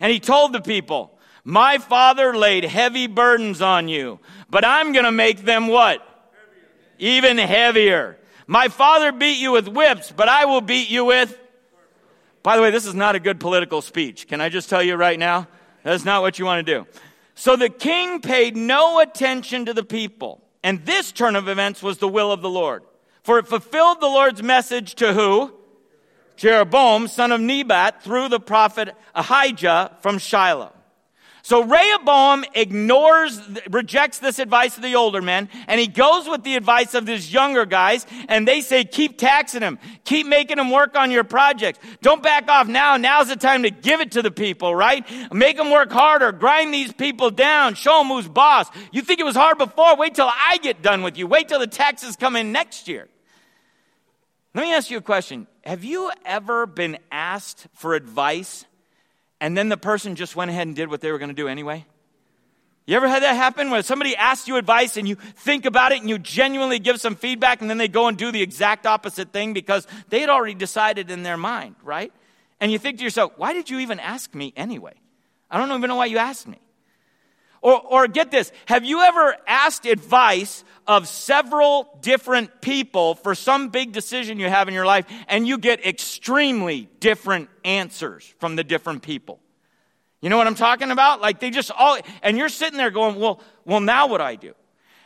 And 0.00 0.10
he 0.10 0.18
told 0.18 0.52
the 0.52 0.60
people, 0.60 1.16
My 1.44 1.78
father 1.78 2.34
laid 2.34 2.64
heavy 2.64 3.06
burdens 3.06 3.60
on 3.60 3.88
you, 3.88 4.18
but 4.48 4.64
I'm 4.64 4.92
going 4.92 5.04
to 5.04 5.12
make 5.12 5.44
them 5.44 5.68
what? 5.68 6.02
Even 6.98 7.36
heavier. 7.36 8.18
My 8.46 8.68
father 8.68 9.12
beat 9.12 9.38
you 9.38 9.52
with 9.52 9.68
whips, 9.68 10.10
but 10.10 10.28
I 10.28 10.46
will 10.46 10.62
beat 10.62 10.88
you 10.88 11.04
with. 11.04 11.38
By 12.42 12.56
the 12.56 12.62
way, 12.62 12.70
this 12.70 12.86
is 12.86 12.94
not 12.94 13.14
a 13.14 13.20
good 13.20 13.40
political 13.40 13.82
speech. 13.82 14.28
Can 14.28 14.40
I 14.40 14.48
just 14.48 14.70
tell 14.70 14.82
you 14.82 14.94
right 14.94 15.18
now? 15.18 15.48
That's 15.82 16.04
not 16.04 16.22
what 16.22 16.38
you 16.38 16.44
want 16.44 16.66
to 16.66 16.74
do. 16.74 16.86
So 17.34 17.56
the 17.56 17.68
king 17.68 18.20
paid 18.20 18.56
no 18.56 19.00
attention 19.00 19.66
to 19.66 19.74
the 19.74 19.82
people. 19.82 20.42
And 20.62 20.86
this 20.86 21.12
turn 21.12 21.36
of 21.36 21.48
events 21.48 21.82
was 21.82 21.98
the 21.98 22.08
will 22.08 22.32
of 22.32 22.40
the 22.42 22.48
Lord. 22.48 22.82
For 23.26 23.40
it 23.40 23.48
fulfilled 23.48 24.00
the 24.00 24.06
Lord's 24.06 24.40
message 24.40 24.94
to 24.94 25.12
who? 25.12 25.52
Jeroboam, 26.36 27.08
son 27.08 27.32
of 27.32 27.40
Nebat, 27.40 28.04
through 28.04 28.28
the 28.28 28.38
prophet 28.38 28.94
Ahijah 29.16 29.96
from 30.00 30.18
Shiloh. 30.18 30.72
So 31.42 31.64
Rehoboam 31.64 32.44
ignores, 32.54 33.40
rejects 33.68 34.20
this 34.20 34.38
advice 34.38 34.76
of 34.76 34.84
the 34.84 34.94
older 34.94 35.20
men, 35.20 35.48
and 35.66 35.80
he 35.80 35.88
goes 35.88 36.28
with 36.28 36.44
the 36.44 36.54
advice 36.54 36.94
of 36.94 37.04
these 37.04 37.32
younger 37.32 37.66
guys, 37.66 38.06
and 38.28 38.46
they 38.46 38.60
say, 38.60 38.84
keep 38.84 39.18
taxing 39.18 39.62
him. 39.62 39.80
Keep 40.04 40.28
making 40.28 40.60
him 40.60 40.70
work 40.70 40.96
on 40.96 41.10
your 41.10 41.24
projects. 41.24 41.80
Don't 42.02 42.22
back 42.22 42.48
off 42.48 42.68
now. 42.68 42.96
Now's 42.96 43.26
the 43.26 43.34
time 43.34 43.64
to 43.64 43.70
give 43.70 44.00
it 44.00 44.12
to 44.12 44.22
the 44.22 44.30
people, 44.30 44.72
right? 44.72 45.04
Make 45.32 45.56
them 45.56 45.72
work 45.72 45.90
harder. 45.90 46.30
Grind 46.30 46.72
these 46.72 46.92
people 46.92 47.32
down. 47.32 47.74
Show 47.74 47.98
them 47.98 48.06
who's 48.06 48.28
boss. 48.28 48.70
You 48.92 49.02
think 49.02 49.18
it 49.18 49.26
was 49.26 49.34
hard 49.34 49.58
before? 49.58 49.96
Wait 49.96 50.14
till 50.14 50.30
I 50.30 50.58
get 50.58 50.80
done 50.80 51.02
with 51.02 51.18
you. 51.18 51.26
Wait 51.26 51.48
till 51.48 51.58
the 51.58 51.66
taxes 51.66 52.14
come 52.14 52.36
in 52.36 52.52
next 52.52 52.86
year. 52.86 53.08
Let 54.56 54.62
me 54.62 54.72
ask 54.72 54.90
you 54.90 54.96
a 54.96 55.02
question. 55.02 55.46
Have 55.64 55.84
you 55.84 56.10
ever 56.24 56.64
been 56.64 56.96
asked 57.12 57.66
for 57.74 57.94
advice 57.94 58.64
and 59.38 59.54
then 59.54 59.68
the 59.68 59.76
person 59.76 60.16
just 60.16 60.34
went 60.34 60.50
ahead 60.50 60.66
and 60.66 60.74
did 60.74 60.88
what 60.88 61.02
they 61.02 61.12
were 61.12 61.18
going 61.18 61.28
to 61.28 61.34
do 61.34 61.46
anyway? 61.46 61.84
You 62.86 62.96
ever 62.96 63.06
had 63.06 63.22
that 63.22 63.36
happen 63.36 63.68
where 63.68 63.82
somebody 63.82 64.16
asks 64.16 64.48
you 64.48 64.56
advice 64.56 64.96
and 64.96 65.06
you 65.06 65.16
think 65.16 65.66
about 65.66 65.92
it 65.92 66.00
and 66.00 66.08
you 66.08 66.18
genuinely 66.18 66.78
give 66.78 67.02
some 67.02 67.16
feedback 67.16 67.60
and 67.60 67.68
then 67.68 67.76
they 67.76 67.86
go 67.86 68.08
and 68.08 68.16
do 68.16 68.32
the 68.32 68.40
exact 68.40 68.86
opposite 68.86 69.30
thing 69.30 69.52
because 69.52 69.86
they 70.08 70.20
had 70.20 70.30
already 70.30 70.54
decided 70.54 71.10
in 71.10 71.22
their 71.22 71.36
mind, 71.36 71.74
right? 71.82 72.10
And 72.58 72.72
you 72.72 72.78
think 72.78 72.96
to 72.96 73.04
yourself, 73.04 73.32
why 73.36 73.52
did 73.52 73.68
you 73.68 73.80
even 73.80 74.00
ask 74.00 74.34
me 74.34 74.54
anyway? 74.56 74.94
I 75.50 75.58
don't 75.58 75.70
even 75.76 75.88
know 75.88 75.96
why 75.96 76.06
you 76.06 76.16
asked 76.16 76.48
me. 76.48 76.56
Or, 77.62 77.80
or 77.80 78.08
get 78.08 78.30
this, 78.30 78.52
have 78.66 78.84
you 78.84 79.02
ever 79.02 79.36
asked 79.46 79.86
advice 79.86 80.64
of 80.86 81.08
several 81.08 81.98
different 82.00 82.60
people 82.60 83.14
for 83.14 83.34
some 83.34 83.70
big 83.70 83.92
decision 83.92 84.38
you 84.38 84.48
have 84.48 84.68
in 84.68 84.74
your 84.74 84.86
life 84.86 85.06
and 85.28 85.46
you 85.46 85.58
get 85.58 85.84
extremely 85.84 86.88
different 87.00 87.48
answers 87.64 88.32
from 88.38 88.56
the 88.56 88.64
different 88.64 89.02
people? 89.02 89.40
You 90.20 90.30
know 90.30 90.36
what 90.36 90.46
I'm 90.46 90.54
talking 90.54 90.90
about? 90.90 91.20
Like 91.20 91.40
they 91.40 91.50
just 91.50 91.70
all, 91.70 91.98
and 92.22 92.38
you're 92.38 92.48
sitting 92.48 92.78
there 92.78 92.90
going, 92.90 93.16
well, 93.16 93.40
well, 93.64 93.80
now 93.80 94.06
what 94.06 94.18
do 94.18 94.24
I 94.24 94.36
do? 94.36 94.54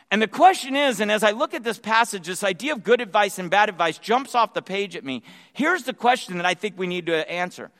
And 0.09 0.21
the 0.21 0.27
question 0.27 0.75
is, 0.75 0.99
and 0.99 1.09
as 1.09 1.23
I 1.23 1.31
look 1.31 1.53
at 1.53 1.63
this 1.63 1.79
passage, 1.79 2.27
this 2.27 2.43
idea 2.43 2.73
of 2.73 2.83
good 2.83 2.99
advice 2.99 3.39
and 3.39 3.49
bad 3.49 3.69
advice 3.69 3.97
jumps 3.97 4.35
off 4.35 4.53
the 4.53 4.61
page 4.61 4.97
at 4.97 5.05
me. 5.05 5.23
Here's 5.53 5.83
the 5.83 5.93
question 5.93 6.37
that 6.37 6.45
I 6.45 6.53
think 6.53 6.77
we 6.77 6.85
need 6.85 7.05
to 7.05 7.31
answer. 7.31 7.71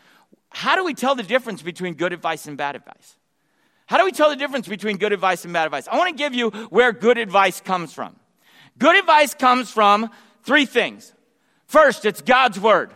How 0.49 0.75
do 0.75 0.83
we 0.85 0.93
tell 0.93 1.13
the 1.13 1.23
difference 1.23 1.61
between 1.61 1.95
good 1.95 2.13
advice 2.13 2.47
and 2.47 2.57
bad 2.57 2.77
advice? 2.77 3.17
How 3.91 3.97
do 3.97 4.05
we 4.05 4.13
tell 4.13 4.29
the 4.29 4.37
difference 4.37 4.69
between 4.69 4.95
good 4.95 5.11
advice 5.11 5.43
and 5.43 5.51
bad 5.51 5.65
advice? 5.65 5.85
I 5.85 5.97
want 5.97 6.07
to 6.07 6.15
give 6.15 6.33
you 6.33 6.51
where 6.69 6.93
good 6.93 7.17
advice 7.17 7.59
comes 7.59 7.91
from. 7.91 8.15
Good 8.77 8.95
advice 8.95 9.33
comes 9.33 9.69
from 9.69 10.09
three 10.43 10.65
things. 10.65 11.11
First, 11.65 12.05
it's 12.05 12.21
God's 12.21 12.57
Word. 12.57 12.93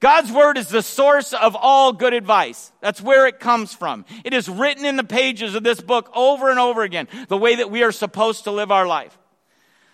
God's 0.00 0.32
Word 0.32 0.58
is 0.58 0.70
the 0.70 0.82
source 0.82 1.32
of 1.32 1.54
all 1.54 1.92
good 1.92 2.14
advice. 2.14 2.72
That's 2.80 3.00
where 3.00 3.28
it 3.28 3.38
comes 3.38 3.72
from. 3.72 4.04
It 4.24 4.34
is 4.34 4.48
written 4.48 4.84
in 4.84 4.96
the 4.96 5.04
pages 5.04 5.54
of 5.54 5.62
this 5.62 5.80
book 5.80 6.10
over 6.16 6.50
and 6.50 6.58
over 6.58 6.82
again, 6.82 7.06
the 7.28 7.38
way 7.38 7.54
that 7.54 7.70
we 7.70 7.84
are 7.84 7.92
supposed 7.92 8.42
to 8.42 8.50
live 8.50 8.72
our 8.72 8.88
life. 8.88 9.16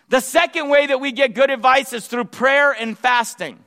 The 0.08 0.20
second 0.20 0.70
way 0.70 0.86
that 0.86 1.02
we 1.02 1.12
get 1.12 1.34
good 1.34 1.50
advice 1.50 1.92
is 1.92 2.06
through 2.06 2.24
prayer 2.24 2.72
and 2.72 2.98
fasting. 2.98 3.62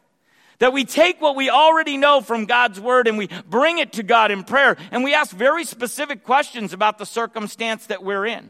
That 0.59 0.73
we 0.73 0.85
take 0.85 1.21
what 1.21 1.35
we 1.35 1.49
already 1.49 1.97
know 1.97 2.21
from 2.21 2.45
God's 2.45 2.79
word 2.79 3.07
and 3.07 3.17
we 3.17 3.29
bring 3.47 3.77
it 3.77 3.93
to 3.93 4.03
God 4.03 4.31
in 4.31 4.43
prayer 4.43 4.75
and 4.91 5.03
we 5.03 5.13
ask 5.13 5.35
very 5.35 5.65
specific 5.65 6.23
questions 6.23 6.73
about 6.73 6.97
the 6.97 7.05
circumstance 7.05 7.87
that 7.87 8.03
we're 8.03 8.25
in. 8.25 8.49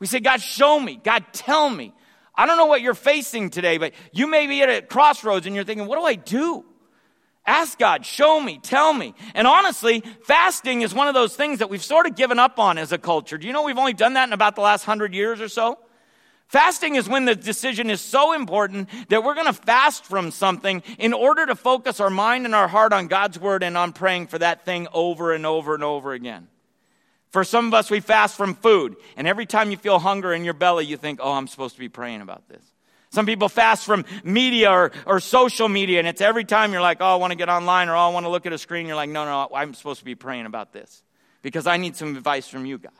We 0.00 0.06
say, 0.06 0.20
God, 0.20 0.40
show 0.40 0.80
me. 0.80 1.00
God, 1.02 1.24
tell 1.32 1.70
me. 1.70 1.92
I 2.34 2.46
don't 2.46 2.56
know 2.56 2.66
what 2.66 2.82
you're 2.82 2.94
facing 2.94 3.50
today, 3.50 3.78
but 3.78 3.92
you 4.12 4.26
may 4.26 4.48
be 4.48 4.62
at 4.62 4.68
a 4.68 4.82
crossroads 4.82 5.46
and 5.46 5.54
you're 5.54 5.64
thinking, 5.64 5.86
what 5.86 5.98
do 5.98 6.04
I 6.04 6.16
do? 6.16 6.64
Ask 7.46 7.78
God, 7.78 8.06
show 8.06 8.40
me, 8.40 8.58
tell 8.62 8.92
me. 8.92 9.14
And 9.34 9.46
honestly, 9.46 10.02
fasting 10.24 10.82
is 10.82 10.94
one 10.94 11.08
of 11.08 11.14
those 11.14 11.36
things 11.36 11.58
that 11.58 11.68
we've 11.68 11.84
sort 11.84 12.06
of 12.06 12.16
given 12.16 12.38
up 12.38 12.58
on 12.58 12.78
as 12.78 12.90
a 12.90 12.98
culture. 12.98 13.36
Do 13.36 13.46
you 13.46 13.52
know 13.52 13.62
we've 13.62 13.78
only 13.78 13.92
done 13.92 14.14
that 14.14 14.28
in 14.28 14.32
about 14.32 14.56
the 14.56 14.62
last 14.62 14.84
hundred 14.84 15.14
years 15.14 15.40
or 15.40 15.48
so? 15.48 15.78
Fasting 16.48 16.94
is 16.94 17.08
when 17.08 17.24
the 17.24 17.34
decision 17.34 17.90
is 17.90 18.00
so 18.00 18.32
important 18.32 18.88
that 19.08 19.24
we're 19.24 19.34
going 19.34 19.46
to 19.46 19.52
fast 19.52 20.04
from 20.04 20.30
something 20.30 20.82
in 20.98 21.12
order 21.12 21.46
to 21.46 21.54
focus 21.54 22.00
our 22.00 22.10
mind 22.10 22.44
and 22.44 22.54
our 22.54 22.68
heart 22.68 22.92
on 22.92 23.08
God's 23.08 23.38
word 23.38 23.62
and 23.62 23.76
on 23.76 23.92
praying 23.92 24.28
for 24.28 24.38
that 24.38 24.64
thing 24.64 24.86
over 24.92 25.32
and 25.32 25.46
over 25.46 25.74
and 25.74 25.82
over 25.82 26.12
again. 26.12 26.48
For 27.30 27.42
some 27.42 27.66
of 27.66 27.74
us, 27.74 27.90
we 27.90 27.98
fast 27.98 28.36
from 28.36 28.54
food, 28.54 28.94
and 29.16 29.26
every 29.26 29.46
time 29.46 29.72
you 29.72 29.76
feel 29.76 29.98
hunger 29.98 30.32
in 30.32 30.44
your 30.44 30.54
belly, 30.54 30.84
you 30.84 30.96
think, 30.96 31.18
oh, 31.20 31.32
I'm 31.32 31.48
supposed 31.48 31.74
to 31.74 31.80
be 31.80 31.88
praying 31.88 32.20
about 32.20 32.48
this. 32.48 32.62
Some 33.10 33.26
people 33.26 33.48
fast 33.48 33.84
from 33.84 34.04
media 34.22 34.70
or, 34.70 34.92
or 35.06 35.18
social 35.18 35.68
media, 35.68 35.98
and 35.98 36.06
it's 36.06 36.20
every 36.20 36.44
time 36.44 36.72
you're 36.72 36.80
like, 36.80 36.98
oh, 37.00 37.06
I 37.06 37.14
want 37.16 37.32
to 37.32 37.36
get 37.36 37.48
online 37.48 37.88
or 37.88 37.96
oh, 37.96 38.00
I 38.00 38.08
want 38.10 38.26
to 38.26 38.30
look 38.30 38.46
at 38.46 38.52
a 38.52 38.58
screen, 38.58 38.86
you're 38.86 38.94
like, 38.94 39.10
no, 39.10 39.24
no, 39.24 39.48
I'm 39.52 39.74
supposed 39.74 39.98
to 39.98 40.04
be 40.04 40.14
praying 40.14 40.46
about 40.46 40.72
this 40.72 41.02
because 41.42 41.66
I 41.66 41.76
need 41.76 41.96
some 41.96 42.16
advice 42.16 42.46
from 42.46 42.66
you, 42.66 42.78
God. 42.78 42.92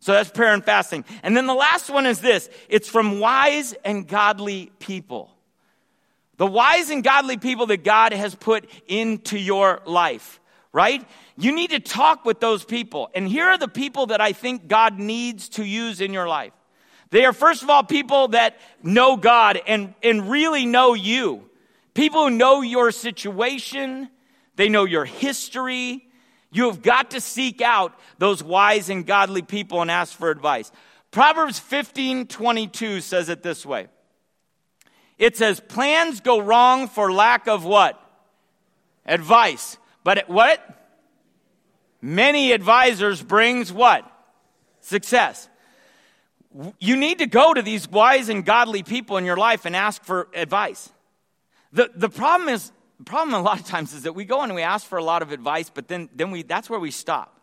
So 0.00 0.12
that's 0.12 0.30
prayer 0.30 0.54
and 0.54 0.64
fasting. 0.64 1.04
And 1.22 1.36
then 1.36 1.46
the 1.46 1.54
last 1.54 1.90
one 1.90 2.06
is 2.06 2.20
this 2.20 2.48
it's 2.68 2.88
from 2.88 3.20
wise 3.20 3.74
and 3.84 4.08
godly 4.08 4.72
people. 4.78 5.30
The 6.38 6.46
wise 6.46 6.88
and 6.88 7.04
godly 7.04 7.36
people 7.36 7.66
that 7.66 7.84
God 7.84 8.14
has 8.14 8.34
put 8.34 8.68
into 8.88 9.38
your 9.38 9.82
life, 9.84 10.40
right? 10.72 11.06
You 11.36 11.52
need 11.52 11.70
to 11.70 11.80
talk 11.80 12.24
with 12.24 12.40
those 12.40 12.64
people. 12.64 13.10
And 13.14 13.28
here 13.28 13.44
are 13.44 13.58
the 13.58 13.68
people 13.68 14.06
that 14.06 14.22
I 14.22 14.32
think 14.32 14.66
God 14.66 14.98
needs 14.98 15.50
to 15.50 15.64
use 15.64 16.00
in 16.00 16.14
your 16.14 16.26
life. 16.26 16.54
They 17.10 17.26
are, 17.26 17.34
first 17.34 17.62
of 17.62 17.68
all, 17.68 17.82
people 17.82 18.28
that 18.28 18.56
know 18.82 19.18
God 19.18 19.60
and, 19.66 19.92
and 20.02 20.30
really 20.30 20.64
know 20.64 20.94
you. 20.94 21.50
People 21.92 22.28
who 22.28 22.30
know 22.30 22.62
your 22.62 22.90
situation, 22.92 24.08
they 24.56 24.70
know 24.70 24.84
your 24.84 25.04
history, 25.04 26.08
you 26.50 26.66
have 26.66 26.82
got 26.82 27.12
to 27.12 27.20
seek 27.20 27.60
out 27.60 27.98
those 28.18 28.42
wise 28.42 28.90
and 28.90 29.06
godly 29.06 29.42
people 29.42 29.82
and 29.82 29.90
ask 29.90 30.16
for 30.16 30.30
advice. 30.30 30.70
Proverbs 31.10 31.58
15 31.58 32.26
22 32.26 33.00
says 33.00 33.28
it 33.28 33.42
this 33.42 33.64
way 33.64 33.88
It 35.18 35.36
says, 35.36 35.60
Plans 35.60 36.20
go 36.20 36.40
wrong 36.40 36.88
for 36.88 37.12
lack 37.12 37.48
of 37.48 37.64
what? 37.64 38.00
Advice. 39.06 39.76
But 40.02 40.28
what? 40.28 40.64
Many 42.02 42.52
advisors 42.52 43.22
brings 43.22 43.72
what? 43.72 44.10
Success. 44.80 45.48
You 46.78 46.96
need 46.96 47.18
to 47.18 47.26
go 47.26 47.54
to 47.54 47.62
these 47.62 47.88
wise 47.88 48.28
and 48.28 48.44
godly 48.44 48.82
people 48.82 49.18
in 49.18 49.24
your 49.24 49.36
life 49.36 49.66
and 49.66 49.76
ask 49.76 50.02
for 50.02 50.28
advice. 50.34 50.90
The, 51.72 51.90
the 51.94 52.08
problem 52.08 52.48
is, 52.48 52.72
the 53.00 53.04
problem 53.04 53.32
a 53.32 53.40
lot 53.40 53.58
of 53.58 53.64
times 53.64 53.94
is 53.94 54.02
that 54.02 54.12
we 54.12 54.26
go 54.26 54.42
and 54.42 54.54
we 54.54 54.60
ask 54.60 54.86
for 54.86 54.98
a 54.98 55.02
lot 55.02 55.22
of 55.22 55.32
advice, 55.32 55.70
but 55.72 55.88
then, 55.88 56.10
then 56.14 56.30
we, 56.30 56.42
that's 56.42 56.68
where 56.68 56.78
we 56.78 56.90
stop. 56.90 57.34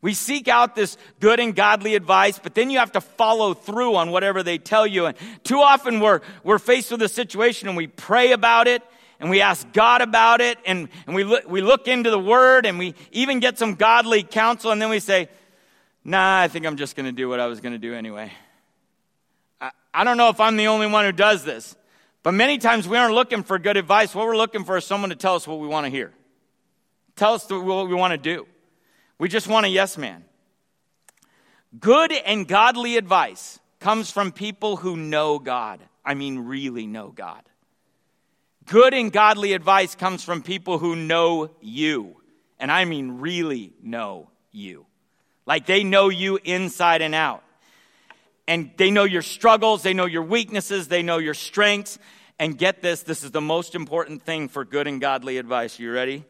We 0.00 0.14
seek 0.14 0.46
out 0.46 0.76
this 0.76 0.96
good 1.18 1.40
and 1.40 1.52
godly 1.52 1.96
advice, 1.96 2.38
but 2.38 2.54
then 2.54 2.70
you 2.70 2.78
have 2.78 2.92
to 2.92 3.00
follow 3.00 3.54
through 3.54 3.96
on 3.96 4.12
whatever 4.12 4.44
they 4.44 4.56
tell 4.56 4.86
you. 4.86 5.06
And 5.06 5.16
too 5.42 5.58
often 5.58 5.98
we're, 5.98 6.20
we're 6.44 6.60
faced 6.60 6.92
with 6.92 7.02
a 7.02 7.08
situation 7.08 7.66
and 7.66 7.76
we 7.76 7.88
pray 7.88 8.30
about 8.30 8.68
it 8.68 8.84
and 9.18 9.30
we 9.30 9.40
ask 9.40 9.66
God 9.72 10.00
about 10.00 10.40
it 10.40 10.58
and, 10.64 10.88
and 11.08 11.16
we, 11.16 11.24
look, 11.24 11.50
we 11.50 11.60
look 11.60 11.88
into 11.88 12.10
the 12.10 12.18
word 12.18 12.64
and 12.64 12.78
we 12.78 12.94
even 13.10 13.40
get 13.40 13.58
some 13.58 13.74
godly 13.74 14.22
counsel 14.22 14.70
and 14.70 14.80
then 14.80 14.90
we 14.90 15.00
say, 15.00 15.28
nah, 16.04 16.38
I 16.38 16.46
think 16.46 16.66
I'm 16.66 16.76
just 16.76 16.94
going 16.94 17.06
to 17.06 17.12
do 17.12 17.28
what 17.28 17.40
I 17.40 17.46
was 17.46 17.60
going 17.60 17.72
to 17.72 17.78
do 17.80 17.94
anyway. 17.94 18.32
I, 19.60 19.72
I 19.92 20.04
don't 20.04 20.18
know 20.18 20.28
if 20.28 20.38
I'm 20.38 20.56
the 20.56 20.68
only 20.68 20.86
one 20.86 21.04
who 21.04 21.10
does 21.10 21.42
this. 21.42 21.74
But 22.24 22.32
many 22.32 22.56
times 22.56 22.88
we 22.88 22.96
aren't 22.96 23.14
looking 23.14 23.42
for 23.42 23.58
good 23.58 23.76
advice. 23.76 24.14
What 24.14 24.26
we're 24.26 24.36
looking 24.36 24.64
for 24.64 24.78
is 24.78 24.86
someone 24.86 25.10
to 25.10 25.16
tell 25.16 25.36
us 25.36 25.46
what 25.46 25.60
we 25.60 25.68
want 25.68 25.84
to 25.84 25.90
hear. 25.90 26.10
Tell 27.16 27.34
us 27.34 27.48
what 27.48 27.86
we 27.86 27.94
want 27.94 28.12
to 28.12 28.18
do. 28.18 28.46
We 29.18 29.28
just 29.28 29.46
want 29.46 29.66
a 29.66 29.68
yes 29.68 29.98
man. 29.98 30.24
Good 31.78 32.12
and 32.12 32.48
godly 32.48 32.96
advice 32.96 33.60
comes 33.78 34.10
from 34.10 34.32
people 34.32 34.76
who 34.76 34.96
know 34.96 35.38
God. 35.38 35.80
I 36.02 36.14
mean, 36.14 36.38
really 36.38 36.86
know 36.86 37.10
God. 37.10 37.42
Good 38.64 38.94
and 38.94 39.12
godly 39.12 39.52
advice 39.52 39.94
comes 39.94 40.24
from 40.24 40.42
people 40.42 40.78
who 40.78 40.96
know 40.96 41.50
you. 41.60 42.16
And 42.58 42.72
I 42.72 42.86
mean, 42.86 43.18
really 43.18 43.74
know 43.82 44.30
you. 44.50 44.86
Like 45.44 45.66
they 45.66 45.84
know 45.84 46.08
you 46.08 46.38
inside 46.42 47.02
and 47.02 47.14
out 47.14 47.43
and 48.46 48.70
they 48.76 48.90
know 48.90 49.04
your 49.04 49.22
struggles, 49.22 49.82
they 49.82 49.94
know 49.94 50.06
your 50.06 50.22
weaknesses, 50.22 50.88
they 50.88 51.02
know 51.02 51.18
your 51.18 51.34
strengths. 51.34 51.98
And 52.38 52.58
get 52.58 52.82
this 52.82 53.02
this 53.02 53.22
is 53.22 53.30
the 53.30 53.40
most 53.40 53.74
important 53.76 54.22
thing 54.22 54.48
for 54.48 54.64
good 54.64 54.88
and 54.88 55.00
godly 55.00 55.38
advice. 55.38 55.78
You 55.78 55.92
ready? 55.92 56.24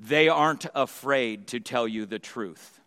They 0.00 0.28
aren't 0.28 0.66
afraid 0.74 1.48
to 1.48 1.60
tell 1.60 1.88
you 1.88 2.06
the 2.06 2.20
truth. 2.20 2.78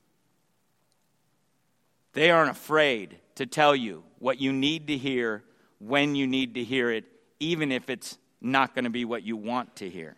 They 2.14 2.32
aren't 2.32 2.52
afraid 2.52 3.18
to 3.36 3.46
tell 3.46 3.76
you 3.76 4.04
what 4.20 4.40
you 4.40 4.54
need 4.54 4.88
to 4.88 4.98
hear 4.98 5.44
when 5.80 6.16
you 6.16 6.28
need 6.28 6.56
to 6.56 6.64
hear 6.64 6.90
it, 6.92 7.06
even 7.40 7.72
if 7.72 7.90
it's 7.90 8.18
not 8.40 8.76
going 8.76 8.86
to 8.86 8.90
be 8.90 9.04
what 9.04 9.24
you 9.24 9.36
want 9.36 9.76
to 9.78 9.90
hear. 9.90 10.16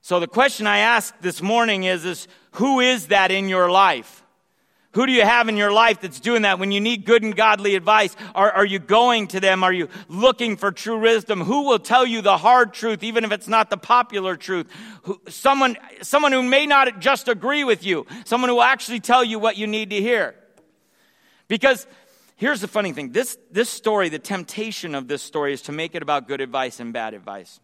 So 0.00 0.20
the 0.20 0.28
question 0.28 0.66
I 0.66 0.78
ask 0.78 1.14
this 1.20 1.42
morning 1.42 1.84
is, 1.84 2.04
is 2.04 2.28
who 2.52 2.80
is 2.80 3.08
that 3.08 3.30
in 3.30 3.48
your 3.48 3.70
life? 3.70 4.22
Who 4.96 5.04
do 5.04 5.12
you 5.12 5.26
have 5.26 5.50
in 5.50 5.58
your 5.58 5.72
life 5.72 6.00
that's 6.00 6.20
doing 6.20 6.42
that 6.42 6.58
when 6.58 6.72
you 6.72 6.80
need 6.80 7.04
good 7.04 7.22
and 7.22 7.36
godly 7.36 7.74
advice? 7.74 8.16
Are, 8.34 8.50
are 8.50 8.64
you 8.64 8.78
going 8.78 9.26
to 9.28 9.40
them? 9.40 9.62
Are 9.62 9.72
you 9.72 9.90
looking 10.08 10.56
for 10.56 10.72
true 10.72 10.98
wisdom? 10.98 11.42
Who 11.42 11.64
will 11.64 11.78
tell 11.78 12.06
you 12.06 12.22
the 12.22 12.38
hard 12.38 12.72
truth, 12.72 13.02
even 13.02 13.22
if 13.22 13.30
it's 13.30 13.46
not 13.46 13.68
the 13.68 13.76
popular 13.76 14.36
truth? 14.36 14.72
Who, 15.02 15.20
someone, 15.28 15.76
someone 16.00 16.32
who 16.32 16.42
may 16.42 16.64
not 16.64 16.98
just 16.98 17.28
agree 17.28 17.62
with 17.62 17.84
you. 17.84 18.06
Someone 18.24 18.48
who 18.48 18.54
will 18.54 18.62
actually 18.62 19.00
tell 19.00 19.22
you 19.22 19.38
what 19.38 19.58
you 19.58 19.66
need 19.66 19.90
to 19.90 20.00
hear. 20.00 20.34
Because 21.46 21.86
here's 22.36 22.62
the 22.62 22.68
funny 22.68 22.92
thing. 22.92 23.12
This, 23.12 23.36
this 23.50 23.68
story, 23.68 24.08
the 24.08 24.18
temptation 24.18 24.94
of 24.94 25.08
this 25.08 25.20
story 25.20 25.52
is 25.52 25.60
to 25.62 25.72
make 25.72 25.94
it 25.94 26.00
about 26.00 26.26
good 26.26 26.40
advice 26.40 26.80
and 26.80 26.94
bad 26.94 27.12
advice. 27.12 27.60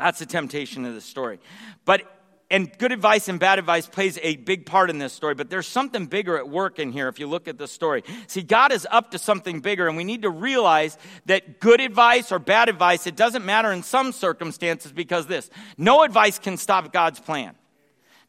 That's 0.00 0.18
the 0.18 0.26
temptation 0.26 0.84
of 0.84 0.94
the 0.94 1.00
story. 1.00 1.38
But 1.84 2.02
and 2.50 2.76
good 2.78 2.90
advice 2.90 3.28
and 3.28 3.38
bad 3.38 3.58
advice 3.60 3.86
plays 3.86 4.18
a 4.22 4.36
big 4.36 4.66
part 4.66 4.90
in 4.90 4.98
this 4.98 5.12
story, 5.12 5.34
but 5.34 5.50
there's 5.50 5.68
something 5.68 6.06
bigger 6.06 6.36
at 6.36 6.48
work 6.48 6.78
in 6.80 6.90
here 6.90 7.06
if 7.08 7.20
you 7.20 7.28
look 7.28 7.46
at 7.46 7.58
the 7.58 7.68
story. 7.68 8.02
See, 8.26 8.42
God 8.42 8.72
is 8.72 8.86
up 8.90 9.12
to 9.12 9.18
something 9.18 9.60
bigger, 9.60 9.86
and 9.86 9.96
we 9.96 10.02
need 10.02 10.22
to 10.22 10.30
realize 10.30 10.98
that 11.26 11.60
good 11.60 11.80
advice 11.80 12.32
or 12.32 12.40
bad 12.40 12.68
advice, 12.68 13.06
it 13.06 13.14
doesn't 13.14 13.44
matter 13.44 13.70
in 13.70 13.84
some 13.84 14.10
circumstances 14.10 14.90
because 14.90 15.28
this 15.28 15.48
no 15.78 16.02
advice 16.02 16.38
can 16.38 16.56
stop 16.56 16.92
God's 16.92 17.20
plan. 17.20 17.54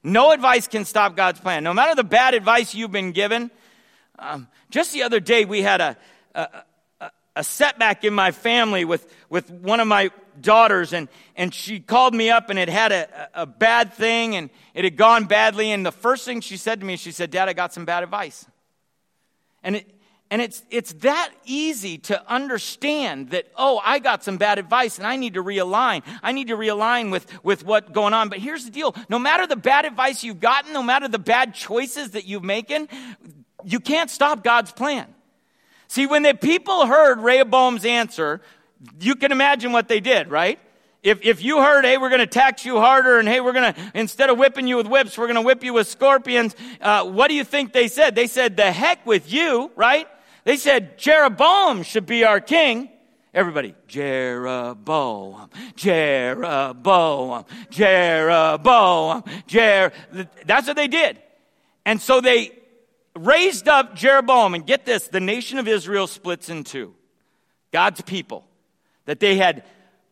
No 0.04 0.32
advice 0.32 0.68
can 0.68 0.86
stop 0.86 1.16
God's 1.16 1.40
plan. 1.40 1.64
No 1.64 1.74
matter 1.74 1.96
the 1.96 2.04
bad 2.04 2.34
advice 2.34 2.74
you've 2.74 2.92
been 2.92 3.12
given, 3.12 3.52
um, 4.20 4.48
just 4.70 4.94
the 4.94 5.04
other 5.04 5.20
day 5.20 5.46
we 5.46 5.62
had 5.62 5.82
a, 5.82 5.98
a, 6.36 6.48
a 7.36 7.44
setback 7.44 8.04
in 8.04 8.14
my 8.14 8.32
family 8.32 8.86
with, 8.86 9.12
with 9.30 9.50
one 9.50 9.80
of 9.80 9.88
my 9.88 10.12
daughters, 10.40 10.94
and, 10.94 11.10
and 11.36 11.54
she 11.54 11.80
called 11.80 12.14
me 12.14 12.30
up 12.30 12.50
and 12.50 12.58
it 12.58 12.70
had 12.70 12.92
a, 12.92 13.30
a 13.34 13.46
bad 13.46 13.94
thing 13.94 14.36
and 14.36 14.50
it 14.74 14.84
had 14.84 14.96
gone 14.96 15.26
badly. 15.26 15.72
And 15.72 15.86
the 15.86 15.92
first 15.92 16.26
thing 16.26 16.42
she 16.42 16.58
said 16.58 16.80
to 16.80 16.86
me, 16.86 16.96
she 16.98 17.12
said, 17.12 17.32
Dad, 17.32 17.50
I 17.50 17.54
got 17.54 17.74
some 17.74 17.86
bad 17.86 18.04
advice. 18.04 18.46
And, 19.64 19.78
it, 19.78 19.90
and 20.30 20.42
it's, 20.42 20.64
it's 20.70 20.94
that 20.94 21.32
easy 21.46 21.98
to 22.00 22.32
understand 22.32 23.32
that, 23.32 23.52
oh, 23.58 23.82
I 23.84 24.00
got 24.00 24.24
some 24.24 24.38
bad 24.38 24.60
advice 24.60 24.98
and 24.98 25.06
I 25.06 25.18
need 25.18 25.34
to 25.34 25.44
realign. 25.44 26.04
I 26.24 26.32
need 26.32 26.48
to 26.48 26.56
realign 26.56 27.12
with, 27.12 27.28
with 27.44 27.66
what's 27.66 27.92
going 27.92 28.14
on. 28.14 28.30
But 28.30 28.40
here's 28.40 28.64
the 28.66 28.72
deal 28.72 28.96
no 29.10 29.20
matter 29.20 29.46
the 29.46 29.56
bad 29.56 29.86
advice 29.86 30.24
you've 30.24 30.40
gotten, 30.40 30.74
no 30.74 30.84
matter 30.84 31.08
the 31.08 31.20
bad 31.20 31.54
choices 31.54 32.12
that 32.12 32.26
you've 32.26 32.44
making, 32.44 32.88
you 33.66 33.80
can't 33.80 34.10
stop 34.10 34.44
God's 34.44 34.72
plan. 34.72 35.14
See, 35.88 36.06
when 36.06 36.24
the 36.24 36.34
people 36.34 36.86
heard 36.86 37.20
Rehoboam's 37.20 37.84
answer, 37.84 38.40
you 39.00 39.16
can 39.16 39.32
imagine 39.32 39.72
what 39.72 39.88
they 39.88 40.00
did, 40.00 40.30
right? 40.30 40.60
If, 41.04 41.26
if 41.26 41.44
you 41.44 41.58
heard, 41.60 41.84
hey, 41.84 41.98
we're 41.98 42.10
going 42.10 42.20
to 42.20 42.28
tax 42.28 42.64
you 42.64 42.80
harder, 42.80 43.18
and 43.18 43.28
hey, 43.28 43.42
we're 43.42 43.54
going 43.54 43.74
to, 43.74 43.92
instead 43.96 44.30
of 44.30 44.38
whipping 44.38 44.68
you 44.68 44.78
with 44.78 44.88
whips, 44.88 45.18
we're 45.18 45.26
going 45.26 45.36
to 45.36 45.42
whip 45.42 45.64
you 45.64 45.74
with 45.74 45.88
scorpions, 45.88 46.56
uh, 46.80 47.06
what 47.06 47.28
do 47.28 47.34
you 47.34 47.44
think 47.44 47.74
they 47.74 47.88
said? 47.88 48.14
They 48.14 48.28
said, 48.28 48.56
the 48.56 48.72
heck 48.72 49.06
with 49.06 49.32
you, 49.32 49.72
right? 49.76 50.08
They 50.44 50.58
said, 50.58 51.00
Jeroboam 51.00 51.82
should 51.84 52.06
be 52.06 52.24
our 52.24 52.40
king. 52.40 52.90
Everybody, 53.34 53.74
Jeroboam, 53.88 55.50
Jeroboam, 55.76 57.46
Jeroboam, 57.70 59.24
Jer. 59.48 59.92
That's 60.46 60.68
what 60.68 60.76
they 60.76 60.90
did. 60.90 61.18
And 61.86 62.02
so 62.02 62.20
they 62.20 62.52
raised 63.16 63.68
up 63.68 63.96
Jeroboam, 63.96 64.54
and 64.54 64.68
get 64.68 64.86
this 64.86 65.08
the 65.08 65.22
nation 65.22 65.60
of 65.60 65.68
Israel 65.68 66.08
splits 66.08 66.50
in 66.50 66.64
two. 66.66 66.94
God's 67.72 68.02
people 68.02 68.46
that 69.06 69.20
they 69.20 69.38
had 69.38 69.64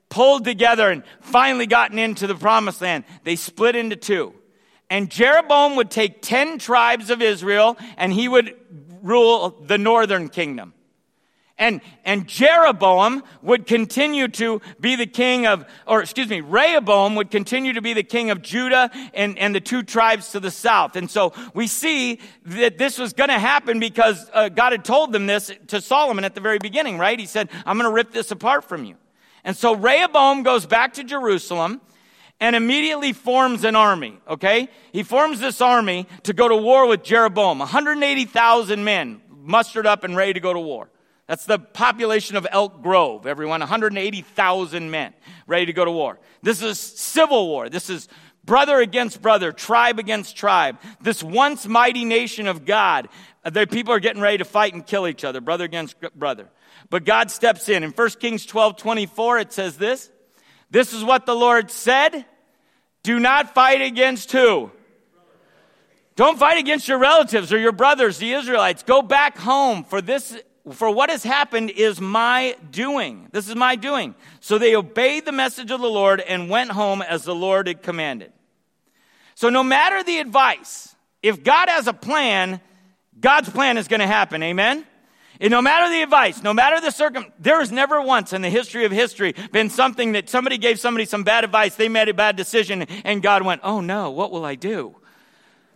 pulled 0.10 0.43
together 0.43 0.89
and 0.89 1.03
finally 1.22 1.67
gotten 1.67 2.00
into 2.00 2.28
the 2.28 2.36
promised 2.36 2.82
land, 2.82 3.04
they 3.23 3.36
split 3.36 3.75
into 3.75 3.95
two. 3.95 4.34
And 4.89 5.10
Jeroboam 5.10 5.75
would 5.75 5.91
take 5.91 6.21
10 6.21 6.58
tribes 6.58 7.10
of 7.10 7.21
Israel 7.21 7.78
and 7.97 8.12
he 8.12 8.28
would 8.28 8.56
rule 9.02 9.52
the 9.65 9.78
northern 9.78 10.30
kingdom. 10.30 10.73
And, 11.60 11.82
and 12.06 12.26
Jeroboam 12.26 13.22
would 13.41 13.67
continue 13.67 14.30
to 14.30 14.62
be 14.80 14.95
the 14.95 15.06
king 15.06 15.45
of, 15.45 15.65
or 15.86 16.02
excuse 16.02 16.30
me, 16.30 16.39
Rehoboam 16.39 17.15
would 17.15 17.30
continue 17.30 17.74
to 17.74 17.82
be 17.82 17.93
the 17.93 18.02
king 18.02 18.32
of 18.32 18.41
Judah 18.41 18.89
and, 19.13 19.38
and 19.38 19.54
the 19.54 19.60
two 19.60 19.84
tribes 19.84 20.32
to 20.32 20.39
the 20.39 20.52
south. 20.52 20.95
And 20.95 21.12
so 21.12 21.34
we 21.54 21.67
see 21.67 22.22
that 22.45 22.78
this 22.78 22.98
was 22.98 23.12
going 23.12 23.28
to 23.28 23.38
happen 23.38 23.78
because 23.78 24.26
uh, 24.34 24.48
God 24.48 24.72
had 24.72 24.86
told 24.86 25.12
them 25.12 25.28
this 25.28 25.52
to 25.67 25.82
Solomon 25.82 26.24
at 26.24 26.34
the 26.34 26.39
very 26.39 26.60
beginning, 26.60 26.98
right? 26.98 27.19
He 27.19 27.26
said, 27.26 27.50
I'm 27.65 27.78
going 27.78 27.89
to 27.89 27.93
rip 27.93 28.13
this 28.13 28.32
apart 28.32 28.63
from 28.63 28.86
you. 28.86 28.95
And 29.43 29.56
so 29.56 29.76
Rehoboam 29.76 30.43
goes 30.43 30.65
back 30.65 30.93
to 30.93 31.04
Jerusalem 31.04 31.82
and 32.39 32.56
immediately 32.56 33.12
forms 33.12 33.65
an 33.65 33.76
army, 33.76 34.17
okay? 34.30 34.69
He 34.93 35.04
forms 35.04 35.41
this 35.41 35.60
army 35.60 36.08
to 36.24 36.32
go 36.32 36.48
to 36.48 36.56
war 36.56 36.88
with 36.88 37.04
Jeroboam. 37.04 37.60
180,000 37.60 38.82
men 38.82 39.22
mustered 39.41 39.86
up 39.86 40.06
and 40.06 40.15
ready 40.15 40.32
to 40.32 40.39
go 40.39 40.54
to 40.54 40.60
war. 40.60 40.89
That's 41.30 41.46
the 41.46 41.60
population 41.60 42.38
of 42.38 42.48
Elk 42.50 42.82
Grove, 42.82 43.28
everyone. 43.28 43.60
180,000 43.60 44.89
men 44.89 45.13
ready 45.46 45.68
to 45.68 45.74
go 45.74 45.86
to 45.86 45.92
war. 45.92 46.20
This 46.42 46.63
is 46.63 46.80
civil 46.80 47.48
war. 47.48 47.70
This 47.70 47.88
is 47.88 48.08
brother 48.44 48.80
against 48.80 49.22
brother, 49.22 49.52
tribe 49.52 50.00
against 50.00 50.36
tribe. 50.36 50.80
This 51.00 51.22
once 51.22 51.68
mighty 51.68 52.04
nation 52.04 52.48
of 52.48 52.65
God, 52.65 53.10
uh, 53.46 53.52
the 53.52 53.68
people 53.68 53.94
are 53.94 54.00
getting 54.00 54.24
ready 54.24 54.39
to 54.39 54.44
fight 54.44 54.74
and 54.74 54.84
kill 54.84 55.08
each 55.08 55.24
other, 55.24 55.39
brother 55.39 55.65
against 55.65 55.98
brother. 56.18 56.50
But 56.89 57.06
God 57.06 57.30
steps 57.30 57.70
in. 57.70 57.84
In 57.84 57.92
1 57.92 58.10
Kings 58.20 58.48
12 58.48 58.78
24, 58.78 59.38
it 59.38 59.54
says 59.54 59.78
this 59.78 60.10
This 60.72 60.94
is 60.94 61.04
what 61.04 61.28
the 61.28 61.36
Lord 61.36 61.70
said 61.70 62.26
Do 63.04 63.20
not 63.20 63.54
fight 63.54 63.84
against 63.84 64.32
who? 64.32 64.72
Don't 66.15 66.39
fight 66.39 66.58
against 66.58 66.88
your 66.88 66.98
relatives 66.98 67.54
or 67.54 67.60
your 67.60 67.72
brothers, 67.72 68.18
the 68.18 68.34
Israelites. 68.34 68.82
Go 68.82 69.04
back 69.04 69.38
home, 69.38 69.84
for 69.84 70.02
this 70.02 70.36
for 70.72 70.91
what 70.91 71.10
has 71.10 71.24
happened 71.24 71.72
is 71.72 72.00
my 72.00 72.56
doing. 72.72 73.28
This 73.32 73.48
is 73.48 73.56
my 73.56 73.76
doing. 73.76 74.15
So 74.39 74.58
they 74.58 74.76
obeyed 74.76 75.26
the 75.26 75.32
message 75.32 75.72
of 75.72 75.82
the 75.82 75.89
Lord 75.89 76.22
and 76.22 76.50
went 76.50 76.72
home 76.72 77.02
as 77.02 77.24
the 77.24 77.36
Lord 77.36 77.67
had 77.67 77.82
commanded. 77.82 78.32
So 79.36 79.50
no 79.50 79.63
matter 79.63 80.04
the 80.04 80.19
advice, 80.19 80.95
if 81.24 81.43
God 81.43 81.69
has 81.69 81.88
a 81.88 81.93
plan, 81.93 82.62
God's 83.19 83.50
plan 83.50 83.78
is 83.78 83.88
going 83.88 84.02
to 84.02 84.08
happen. 84.08 84.43
Amen? 84.43 84.86
And 85.41 85.52
no 85.52 85.62
matter 85.62 85.89
the 85.89 86.02
advice, 86.02 86.43
no 86.43 86.54
matter 86.54 86.82
the 86.82 86.91
circum, 86.91 87.26
there 87.39 87.60
has 87.60 87.72
never 87.72 88.02
once 88.02 88.34
in 88.34 88.41
the 88.41 88.50
history 88.50 88.84
of 88.84 88.91
history 88.91 89.34
been 89.54 89.69
something 89.69 90.12
that 90.12 90.28
somebody 90.28 90.58
gave 90.58 90.80
somebody 90.80 91.06
some 91.06 91.24
bad 91.24 91.45
advice, 91.45 91.76
they 91.76 91.88
made 91.88 92.10
a 92.10 92.13
bad 92.13 92.36
decision, 92.36 92.82
and 93.06 93.24
God 93.24 93.43
went, 93.43 93.62
oh 93.63 93.80
no, 93.80 94.12
what 94.12 94.32
will 94.32 94.43
I 94.43 94.56
do? 94.56 94.95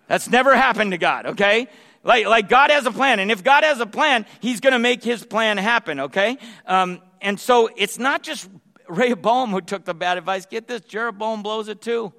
That's 0.08 0.30
never 0.30 0.54
happened 0.56 0.92
to 0.92 0.98
God, 0.98 1.26
okay? 1.28 1.70
Like, 2.04 2.26
like 2.26 2.50
God 2.50 2.70
has 2.70 2.86
a 2.86 2.92
plan. 2.92 3.20
And 3.20 3.32
if 3.32 3.44
God 3.44 3.64
has 3.64 3.80
a 3.80 3.86
plan, 3.86 4.26
He's 4.42 4.60
going 4.60 4.74
to 4.74 4.80
make 4.80 5.04
His 5.04 5.24
plan 5.26 5.58
happen, 5.58 6.02
okay? 6.02 6.38
Um, 6.66 7.02
and 7.22 7.40
so 7.40 7.70
it's 7.76 7.98
not 7.98 8.24
just 8.24 8.50
Rehoboam 8.88 9.52
who 9.52 9.62
took 9.62 9.86
the 9.86 9.94
bad 9.94 10.18
advice. 10.18 10.46
Get 10.46 10.68
this, 10.68 10.82
Jeroboam 10.82 11.42
blows 11.42 11.70
it 11.70 11.82
too. 11.82 12.14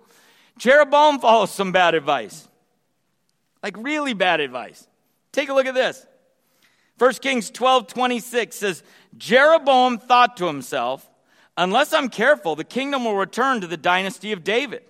Jeroboam 0.57 1.19
follows 1.19 1.51
some 1.51 1.73
bad 1.73 1.95
advice. 1.95 2.49
Like 3.63 3.77
really 3.79 4.15
bad 4.15 4.41
advice. 4.41 4.87
Take 5.33 5.49
a 5.49 5.55
look 5.55 5.67
at 5.67 5.75
this. 5.75 6.07
1 6.99 7.13
Kings 7.15 7.51
12 7.51 7.89
26 7.89 8.57
says, 8.57 8.83
Jeroboam 9.17 9.99
thought 9.99 10.37
to 10.39 10.47
himself, 10.47 11.09
unless 11.57 11.93
I'm 11.93 12.09
careful, 12.09 12.57
the 12.57 12.65
kingdom 12.65 13.05
will 13.05 13.17
return 13.17 13.61
to 13.61 13.67
the 13.67 13.77
dynasty 13.77 14.33
of 14.33 14.45
David. 14.45 14.83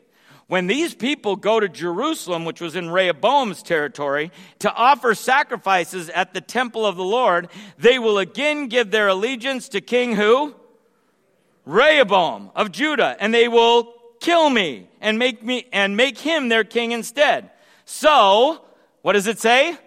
When 0.46 0.66
these 0.66 0.94
people 0.94 1.36
go 1.36 1.58
to 1.58 1.68
Jerusalem, 1.68 2.44
which 2.44 2.60
was 2.60 2.76
in 2.76 2.90
Rehoboam's 2.90 3.62
territory, 3.62 4.30
to 4.58 4.72
offer 4.72 5.14
sacrifices 5.14 6.10
at 6.10 6.34
the 6.34 6.40
temple 6.40 6.84
of 6.84 6.96
the 6.96 7.04
Lord, 7.04 7.48
they 7.78 7.98
will 7.98 8.18
again 8.18 8.68
give 8.68 8.90
their 8.90 9.08
allegiance 9.08 9.68
to 9.70 9.80
King 9.80 10.16
who? 10.16 10.54
Rehoboam 11.64 12.50
of 12.54 12.72
Judah, 12.72 13.16
and 13.18 13.32
they 13.32 13.48
will 13.48 13.94
kill 14.20 14.50
me 14.50 14.88
and 15.00 15.18
make 15.18 15.42
me 15.42 15.66
and 15.72 15.96
make 15.96 16.18
him 16.18 16.48
their 16.48 16.64
king 16.64 16.92
instead. 16.92 17.50
So, 17.86 18.62
what 19.00 19.14
does 19.14 19.26
it 19.26 19.38
say? 19.38 19.78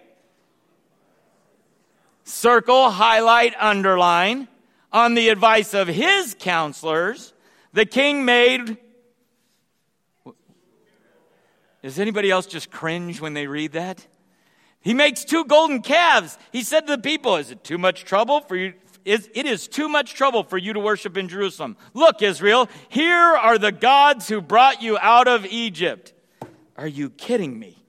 Circle, 2.24 2.90
highlight, 2.90 3.54
underline. 3.58 4.48
On 4.90 5.14
the 5.14 5.28
advice 5.28 5.74
of 5.74 5.86
his 5.86 6.34
counselors, 6.38 7.34
the 7.74 7.84
king 7.84 8.24
made 8.24 8.78
does 11.88 11.98
anybody 11.98 12.30
else 12.30 12.44
just 12.44 12.70
cringe 12.70 13.18
when 13.18 13.32
they 13.32 13.46
read 13.46 13.72
that? 13.72 14.06
He 14.82 14.92
makes 14.92 15.24
two 15.24 15.46
golden 15.46 15.80
calves. 15.80 16.36
He 16.52 16.62
said 16.62 16.86
to 16.86 16.96
the 16.96 17.02
people, 17.02 17.36
Is 17.36 17.50
it 17.50 17.64
too 17.64 17.78
much 17.78 18.04
trouble 18.04 18.42
for 18.42 18.56
you? 18.56 18.74
Is, 19.06 19.30
it 19.34 19.46
is 19.46 19.66
too 19.66 19.88
much 19.88 20.12
trouble 20.12 20.42
for 20.42 20.58
you 20.58 20.74
to 20.74 20.80
worship 20.80 21.16
in 21.16 21.30
Jerusalem. 21.30 21.78
Look, 21.94 22.20
Israel, 22.20 22.68
here 22.90 23.16
are 23.16 23.56
the 23.56 23.72
gods 23.72 24.28
who 24.28 24.42
brought 24.42 24.82
you 24.82 24.98
out 24.98 25.28
of 25.28 25.46
Egypt. 25.46 26.12
Are 26.76 26.86
you 26.86 27.08
kidding 27.08 27.58
me? 27.58 27.82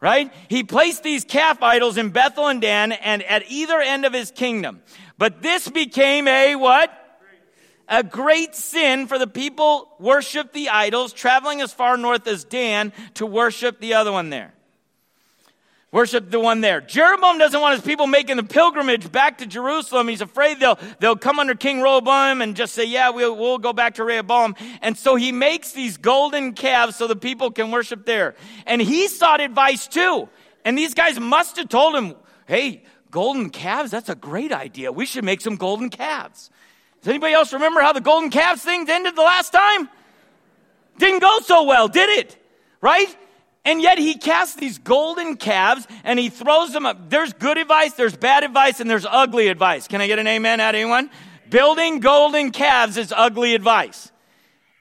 Right? 0.00 0.32
He 0.48 0.64
placed 0.64 1.02
these 1.02 1.22
calf 1.22 1.62
idols 1.62 1.98
in 1.98 2.08
Bethel 2.08 2.48
and 2.48 2.62
Dan 2.62 2.92
and 2.92 3.22
at 3.24 3.44
either 3.50 3.78
end 3.78 4.06
of 4.06 4.14
his 4.14 4.30
kingdom. 4.30 4.80
But 5.18 5.42
this 5.42 5.68
became 5.68 6.26
a 6.28 6.56
what? 6.56 6.90
A 7.88 8.02
great 8.02 8.54
sin 8.54 9.06
for 9.06 9.18
the 9.18 9.26
people 9.26 9.88
worship 9.98 10.52
the 10.52 10.70
idols, 10.70 11.12
traveling 11.12 11.60
as 11.60 11.72
far 11.72 11.96
north 11.96 12.26
as 12.26 12.44
Dan 12.44 12.92
to 13.14 13.26
worship 13.26 13.80
the 13.80 13.94
other 13.94 14.10
one 14.10 14.30
there. 14.30 14.52
Worship 15.92 16.30
the 16.30 16.40
one 16.40 16.60
there. 16.60 16.80
Jeroboam 16.80 17.38
doesn't 17.38 17.60
want 17.60 17.76
his 17.76 17.86
people 17.86 18.08
making 18.08 18.36
the 18.36 18.42
pilgrimage 18.42 19.10
back 19.10 19.38
to 19.38 19.46
Jerusalem. 19.46 20.08
He's 20.08 20.20
afraid 20.20 20.58
they'll, 20.58 20.78
they'll 20.98 21.16
come 21.16 21.38
under 21.38 21.54
King 21.54 21.80
Rehoboam 21.80 22.42
and 22.42 22.56
just 22.56 22.74
say, 22.74 22.84
yeah, 22.84 23.10
we'll, 23.10 23.36
we'll 23.36 23.58
go 23.58 23.72
back 23.72 23.94
to 23.94 24.04
Rehoboam. 24.04 24.56
And 24.82 24.98
so 24.98 25.14
he 25.14 25.30
makes 25.30 25.72
these 25.72 25.96
golden 25.96 26.54
calves 26.54 26.96
so 26.96 27.06
the 27.06 27.16
people 27.16 27.52
can 27.52 27.70
worship 27.70 28.04
there. 28.04 28.34
And 28.66 28.82
he 28.82 29.06
sought 29.06 29.40
advice 29.40 29.86
too. 29.86 30.28
And 30.64 30.76
these 30.76 30.92
guys 30.92 31.20
must 31.20 31.56
have 31.56 31.68
told 31.68 31.94
him, 31.94 32.16
hey, 32.46 32.82
golden 33.12 33.48
calves, 33.48 33.92
that's 33.92 34.08
a 34.08 34.16
great 34.16 34.52
idea. 34.52 34.90
We 34.90 35.06
should 35.06 35.24
make 35.24 35.40
some 35.40 35.54
golden 35.54 35.88
calves. 35.88 36.50
Does 37.06 37.12
anybody 37.12 37.34
else 37.34 37.52
remember 37.52 37.80
how 37.80 37.92
the 37.92 38.00
golden 38.00 38.30
calves 38.30 38.62
thing 38.62 38.84
ended 38.90 39.14
the 39.14 39.22
last 39.22 39.52
time? 39.52 39.88
Didn't 40.98 41.20
go 41.20 41.38
so 41.38 41.62
well, 41.62 41.86
did 41.86 42.10
it? 42.18 42.36
Right? 42.80 43.16
And 43.64 43.80
yet 43.80 43.98
he 43.98 44.18
casts 44.18 44.56
these 44.56 44.78
golden 44.78 45.36
calves 45.36 45.86
and 46.02 46.18
he 46.18 46.30
throws 46.30 46.72
them 46.72 46.84
up. 46.84 47.08
There's 47.08 47.32
good 47.32 47.58
advice, 47.58 47.92
there's 47.92 48.16
bad 48.16 48.42
advice, 48.42 48.80
and 48.80 48.90
there's 48.90 49.06
ugly 49.08 49.46
advice. 49.46 49.86
Can 49.86 50.00
I 50.00 50.08
get 50.08 50.18
an 50.18 50.26
amen 50.26 50.58
at 50.58 50.74
anyone? 50.74 51.08
Building 51.48 52.00
golden 52.00 52.50
calves 52.50 52.96
is 52.96 53.14
ugly 53.16 53.54
advice. 53.54 54.10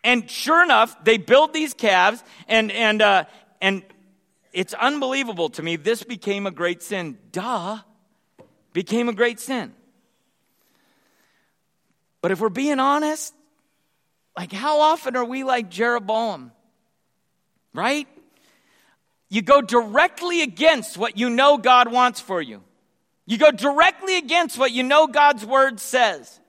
And 0.03 0.27
sure 0.27 0.63
enough, 0.63 1.03
they 1.03 1.19
build 1.19 1.53
these 1.53 1.75
calves 1.75 2.23
and, 2.47 2.71
and, 2.71 3.03
uh, 3.03 3.25
and 3.61 3.83
it's 4.51 4.73
unbelievable 4.73 5.49
to 5.49 5.61
me. 5.61 5.75
This 5.75 6.01
became 6.01 6.47
a 6.47 6.51
great 6.51 6.81
sin. 6.81 7.19
Duh. 7.31 7.77
Became 8.73 9.09
a 9.09 9.13
great 9.13 9.39
sin. 9.39 9.75
But 12.25 12.31
if 12.31 12.39
we're 12.39 12.49
being 12.49 12.79
honest, 12.79 13.35
like 14.35 14.51
how 14.51 14.79
often 14.79 15.15
are 15.15 15.23
we 15.23 15.43
like 15.43 15.69
Jeroboam? 15.69 16.51
Right? 17.71 18.07
You 19.29 19.43
go 19.43 19.61
directly 19.61 20.41
against 20.41 20.97
what 20.97 21.19
you 21.19 21.29
know 21.29 21.59
God 21.59 21.91
wants 21.91 22.19
for 22.19 22.41
you. 22.41 22.63
You 23.27 23.37
go 23.37 23.51
directly 23.51 24.17
against 24.17 24.57
what 24.57 24.71
you 24.71 24.81
know 24.81 25.05
God's 25.05 25.45
word 25.45 25.79
says. 25.79 26.39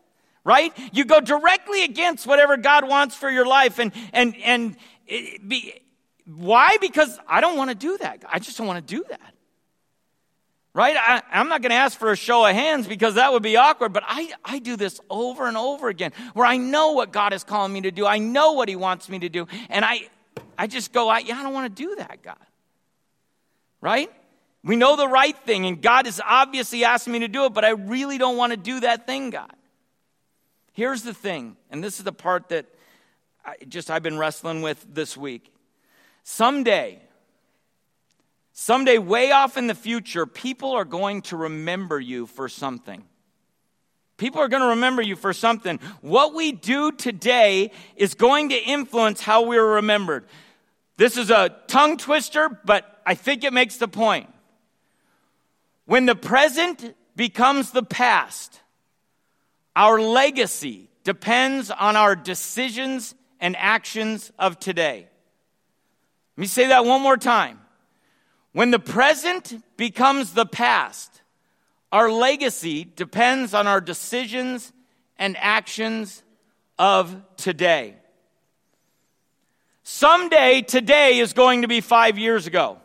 Right? 0.45 0.73
You 0.95 1.05
go 1.05 1.21
directly 1.21 1.85
against 1.85 2.27
whatever 2.27 2.57
God 2.57 2.89
wants 2.89 3.15
for 3.15 3.29
your 3.29 3.45
life 3.45 3.79
and 3.79 3.93
and 4.15 4.35
and 4.37 4.77
be, 5.47 5.75
why? 6.25 6.79
Because 6.81 7.19
I 7.29 7.43
don't 7.43 7.59
want 7.59 7.69
to 7.69 7.77
do 7.77 7.99
that. 7.99 8.25
I 8.27 8.39
just 8.39 8.57
don't 8.57 8.67
want 8.67 8.89
to 8.89 8.97
do 8.97 9.05
that. 9.11 9.35
Right? 10.77 10.95
I, 10.97 11.23
am 11.33 11.49
not 11.49 11.63
going 11.63 11.71
to 11.71 11.77
ask 11.77 11.99
for 11.99 12.13
a 12.13 12.17
show 12.17 12.45
of 12.45 12.55
hands 12.55 12.87
because 12.87 13.15
that 13.15 13.33
would 13.33 13.43
be 13.43 13.57
awkward, 13.57 13.95
but 13.95 14.03
I, 14.07 14.31
I 14.45 14.59
do 14.59 14.77
this 14.77 15.01
over 15.09 15.49
and 15.49 15.57
over 15.57 15.89
again 15.89 16.13
where 16.35 16.45
I 16.45 16.59
know 16.59 16.93
what 16.93 17.13
God 17.13 17.33
is 17.33 17.45
calling 17.45 17.73
me 17.73 17.81
to 17.81 17.91
do. 17.91 18.05
I 18.05 18.19
know 18.19 18.53
what 18.53 18.69
He 18.69 18.77
wants 18.77 19.09
me 19.09 19.19
to 19.21 19.31
do. 19.31 19.47
And 19.71 19.87
I, 19.87 20.09
I 20.59 20.67
just 20.67 20.93
go, 20.93 21.09
I, 21.09 21.21
yeah, 21.21 21.39
I 21.39 21.43
don't 21.43 21.55
want 21.55 21.75
to 21.75 21.83
do 21.83 21.97
that, 21.97 22.23
God 22.23 22.37
right? 23.81 24.11
We 24.65 24.75
know 24.75 24.97
the 24.97 25.07
right 25.07 25.37
thing, 25.45 25.67
and 25.67 25.81
God 25.81 26.09
is 26.09 26.21
obviously 26.25 26.85
asking 26.85 27.13
me 27.13 27.21
to 27.21 27.29
do 27.29 27.45
it, 27.45 27.55
but 27.55 27.65
I 27.65 27.71
really 27.71 28.19
don't 28.19 28.37
want 28.37 28.51
to 28.51 28.57
do 28.57 28.81
that 28.81 29.07
thing, 29.07 29.31
God. 29.31 29.53
Here's 30.73 31.03
the 31.03 31.15
thing, 31.15 31.57
and 31.71 31.85
this 31.85 31.99
is 31.99 32.05
the 32.05 32.13
part 32.13 32.49
that 32.49 32.67
I 33.45 33.55
just 33.69 33.91
I've 33.91 34.03
been 34.03 34.19
wrestling 34.19 34.63
with 34.63 34.85
this 34.93 35.17
week. 35.17 35.53
Someday, 36.25 37.01
someday, 38.59 38.97
way 38.97 39.31
off 39.33 39.57
in 39.59 39.67
the 39.67 39.75
future, 39.75 40.27
people 40.27 40.73
are 40.73 40.87
going 40.87 41.23
to 41.23 41.37
remember 41.37 42.01
you 42.01 42.27
for 42.27 42.49
something. 42.49 43.05
People 44.17 44.41
are 44.41 44.49
going 44.49 44.63
to 44.63 44.71
remember 44.71 45.03
you 45.03 45.15
for 45.15 45.35
something. 45.35 45.79
What 46.01 46.35
we 46.35 46.53
do 46.53 46.91
today 46.91 47.71
is 47.97 48.15
going 48.15 48.49
to 48.49 48.57
influence 48.57 49.21
how 49.21 49.43
we're 49.43 49.75
remembered. 49.75 50.25
This 50.97 51.19
is 51.19 51.31
a 51.31 51.55
tongue 51.67 51.99
twister, 51.99 52.49
but 52.65 53.03
I 53.05 53.15
think 53.15 53.45
it 53.45 53.53
makes 53.53 53.77
the 53.77 53.89
point. 53.89 54.33
When 55.85 56.07
the 56.07 56.17
present 56.17 56.97
becomes 57.15 57.73
the 57.73 57.83
past, 57.83 58.63
our 59.77 60.01
legacy 60.01 60.89
depends 61.05 61.71
on 61.71 61.95
our 61.95 62.17
decisions 62.17 63.15
and 63.39 63.55
actions 63.55 64.33
of 64.39 64.59
today. 64.59 65.09
Let 66.37 66.41
me 66.41 66.47
say 66.47 66.69
that 66.69 66.87
one 66.87 67.03
more 67.03 67.19
time. 67.19 67.61
When 68.57 68.71
the 68.71 68.79
present 68.79 69.63
becomes 69.77 70.33
the 70.33 70.47
past, 70.47 71.21
our 71.93 72.11
legacy 72.11 72.85
depends 72.85 73.53
on 73.53 73.67
our 73.67 73.83
decisions 73.83 74.73
and 75.19 75.37
actions 75.39 76.23
of 76.79 77.15
today. 77.37 77.97
Someday 79.83 80.63
today 80.63 81.19
is 81.19 81.35
going 81.35 81.61
to 81.63 81.69
be 81.69 81.83
five 81.83 82.17
years 82.17 82.47
ago. 82.47 82.79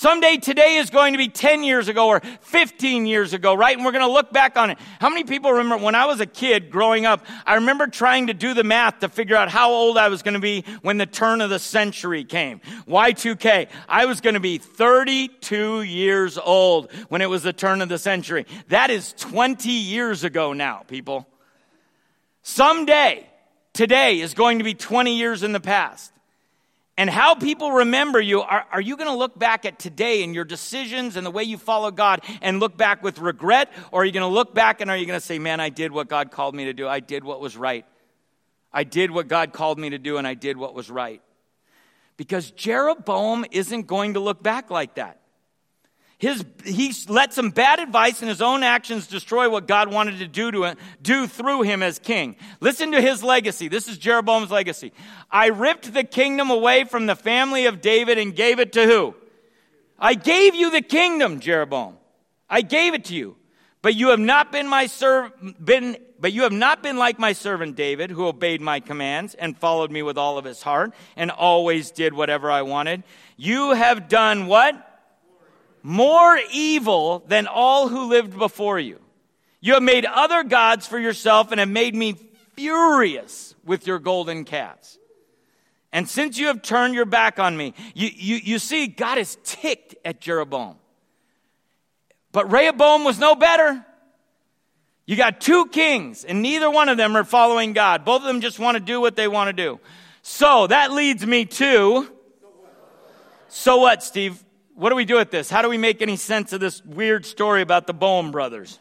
Someday 0.00 0.38
today 0.38 0.76
is 0.76 0.88
going 0.88 1.12
to 1.12 1.18
be 1.18 1.28
10 1.28 1.62
years 1.62 1.88
ago 1.88 2.08
or 2.08 2.20
15 2.20 3.04
years 3.04 3.34
ago, 3.34 3.52
right? 3.52 3.76
And 3.76 3.84
we're 3.84 3.92
going 3.92 4.06
to 4.06 4.10
look 4.10 4.32
back 4.32 4.56
on 4.56 4.70
it. 4.70 4.78
How 4.98 5.10
many 5.10 5.24
people 5.24 5.52
remember 5.52 5.84
when 5.84 5.94
I 5.94 6.06
was 6.06 6.20
a 6.20 6.26
kid 6.26 6.70
growing 6.70 7.04
up, 7.04 7.26
I 7.44 7.56
remember 7.56 7.86
trying 7.86 8.28
to 8.28 8.32
do 8.32 8.54
the 8.54 8.64
math 8.64 9.00
to 9.00 9.10
figure 9.10 9.36
out 9.36 9.50
how 9.50 9.70
old 9.72 9.98
I 9.98 10.08
was 10.08 10.22
going 10.22 10.32
to 10.32 10.40
be 10.40 10.64
when 10.80 10.96
the 10.96 11.04
turn 11.04 11.42
of 11.42 11.50
the 11.50 11.58
century 11.58 12.24
came. 12.24 12.62
Y2K. 12.88 13.68
I 13.90 14.06
was 14.06 14.22
going 14.22 14.32
to 14.32 14.40
be 14.40 14.56
32 14.56 15.82
years 15.82 16.38
old 16.38 16.90
when 17.10 17.20
it 17.20 17.28
was 17.28 17.42
the 17.42 17.52
turn 17.52 17.82
of 17.82 17.90
the 17.90 17.98
century. 17.98 18.46
That 18.68 18.88
is 18.88 19.12
20 19.18 19.68
years 19.68 20.24
ago 20.24 20.54
now, 20.54 20.78
people. 20.88 21.28
Someday, 22.42 23.28
today 23.74 24.20
is 24.20 24.32
going 24.32 24.60
to 24.60 24.64
be 24.64 24.72
20 24.72 25.18
years 25.18 25.42
in 25.42 25.52
the 25.52 25.60
past 25.60 26.10
and 26.96 27.08
how 27.08 27.34
people 27.34 27.72
remember 27.72 28.20
you, 28.20 28.42
are, 28.42 28.66
are 28.70 28.80
you 28.80 28.96
going 28.96 29.08
to 29.08 29.16
look 29.16 29.38
back 29.38 29.64
at 29.64 29.78
today 29.78 30.22
and 30.22 30.34
your 30.34 30.44
decisions 30.44 31.16
and 31.16 31.24
the 31.24 31.30
way 31.30 31.44
you 31.44 31.56
follow 31.56 31.90
God 31.90 32.22
and 32.42 32.60
look 32.60 32.76
back 32.76 33.02
with 33.02 33.18
regret? 33.18 33.72
Or 33.90 34.02
are 34.02 34.04
you 34.04 34.12
going 34.12 34.28
to 34.28 34.34
look 34.34 34.54
back 34.54 34.80
and 34.80 34.90
are 34.90 34.96
you 34.96 35.06
going 35.06 35.18
to 35.18 35.24
say, 35.24 35.38
man, 35.38 35.60
I 35.60 35.70
did 35.70 35.92
what 35.92 36.08
God 36.08 36.30
called 36.30 36.54
me 36.54 36.66
to 36.66 36.74
do? 36.74 36.86
I 36.86 37.00
did 37.00 37.24
what 37.24 37.40
was 37.40 37.56
right. 37.56 37.86
I 38.72 38.84
did 38.84 39.10
what 39.10 39.28
God 39.28 39.52
called 39.52 39.78
me 39.78 39.90
to 39.90 39.98
do 39.98 40.18
and 40.18 40.26
I 40.26 40.34
did 40.34 40.56
what 40.56 40.74
was 40.74 40.90
right. 40.90 41.22
Because 42.16 42.50
Jeroboam 42.50 43.46
isn't 43.50 43.86
going 43.86 44.14
to 44.14 44.20
look 44.20 44.42
back 44.42 44.70
like 44.70 44.96
that. 44.96 45.19
His, 46.20 46.44
he 46.66 46.92
let 47.08 47.32
some 47.32 47.48
bad 47.48 47.78
advice 47.78 48.20
and 48.20 48.28
his 48.28 48.42
own 48.42 48.62
actions 48.62 49.06
destroy 49.06 49.48
what 49.48 49.66
God 49.66 49.90
wanted 49.90 50.18
to 50.18 50.28
do 50.28 50.50
to 50.50 50.76
do 51.00 51.26
through 51.26 51.62
him 51.62 51.82
as 51.82 51.98
king. 51.98 52.36
Listen 52.60 52.92
to 52.92 53.00
his 53.00 53.22
legacy. 53.22 53.68
This 53.68 53.88
is 53.88 53.96
Jeroboam's 53.96 54.50
legacy. 54.50 54.92
I 55.30 55.46
ripped 55.46 55.94
the 55.94 56.04
kingdom 56.04 56.50
away 56.50 56.84
from 56.84 57.06
the 57.06 57.16
family 57.16 57.64
of 57.64 57.80
David 57.80 58.18
and 58.18 58.36
gave 58.36 58.60
it 58.60 58.74
to 58.74 58.84
who? 58.84 59.14
I 59.98 60.12
gave 60.12 60.54
you 60.54 60.70
the 60.70 60.82
kingdom, 60.82 61.40
Jeroboam. 61.40 61.96
I 62.50 62.60
gave 62.60 62.92
it 62.92 63.06
to 63.06 63.14
you. 63.14 63.36
But 63.80 63.94
you 63.94 64.08
have 64.08 64.20
not 64.20 64.52
been 64.52 64.68
my 64.68 64.88
serv- 64.88 65.32
been 65.58 65.96
but 66.20 66.34
you 66.34 66.42
have 66.42 66.52
not 66.52 66.82
been 66.82 66.98
like 66.98 67.18
my 67.18 67.32
servant 67.32 67.76
David, 67.76 68.10
who 68.10 68.26
obeyed 68.26 68.60
my 68.60 68.80
commands 68.80 69.34
and 69.34 69.56
followed 69.56 69.90
me 69.90 70.02
with 70.02 70.18
all 70.18 70.36
of 70.36 70.44
his 70.44 70.62
heart 70.62 70.92
and 71.16 71.30
always 71.30 71.90
did 71.90 72.12
whatever 72.12 72.50
I 72.50 72.60
wanted. 72.60 73.04
You 73.38 73.70
have 73.70 74.06
done 74.06 74.46
what? 74.46 74.89
More 75.82 76.38
evil 76.52 77.24
than 77.26 77.46
all 77.46 77.88
who 77.88 78.08
lived 78.08 78.38
before 78.38 78.78
you. 78.78 78.98
You 79.60 79.74
have 79.74 79.82
made 79.82 80.06
other 80.06 80.42
gods 80.42 80.86
for 80.86 80.98
yourself 80.98 81.50
and 81.50 81.60
have 81.60 81.68
made 81.68 81.94
me 81.94 82.16
furious 82.54 83.54
with 83.64 83.86
your 83.86 83.98
golden 83.98 84.44
calves. 84.44 84.98
And 85.92 86.08
since 86.08 86.38
you 86.38 86.46
have 86.46 86.62
turned 86.62 86.94
your 86.94 87.04
back 87.04 87.38
on 87.38 87.56
me, 87.56 87.74
you, 87.94 88.08
you, 88.14 88.36
you 88.36 88.58
see, 88.58 88.86
God 88.86 89.18
is 89.18 89.36
ticked 89.44 89.96
at 90.04 90.20
Jeroboam. 90.20 90.76
But 92.32 92.50
Rehoboam 92.52 93.04
was 93.04 93.18
no 93.18 93.34
better. 93.34 93.84
You 95.04 95.16
got 95.16 95.40
two 95.40 95.66
kings, 95.66 96.24
and 96.24 96.40
neither 96.42 96.70
one 96.70 96.88
of 96.88 96.96
them 96.96 97.16
are 97.16 97.24
following 97.24 97.72
God. 97.72 98.04
Both 98.04 98.22
of 98.22 98.28
them 98.28 98.40
just 98.40 98.60
want 98.60 98.76
to 98.76 98.80
do 98.80 99.00
what 99.00 99.16
they 99.16 99.26
want 99.26 99.48
to 99.48 99.52
do. 99.52 99.80
So 100.22 100.68
that 100.68 100.92
leads 100.92 101.26
me 101.26 101.46
to. 101.46 102.08
So 103.48 103.78
what, 103.78 104.04
Steve? 104.04 104.42
What 104.80 104.88
do 104.88 104.96
we 104.96 105.04
do 105.04 105.16
with 105.16 105.30
this? 105.30 105.50
How 105.50 105.60
do 105.60 105.68
we 105.68 105.76
make 105.76 106.00
any 106.00 106.16
sense 106.16 106.54
of 106.54 106.60
this 106.60 106.82
weird 106.82 107.26
story 107.26 107.60
about 107.60 107.86
the 107.86 107.92
Boam 107.92 108.30
brothers? 108.30 108.78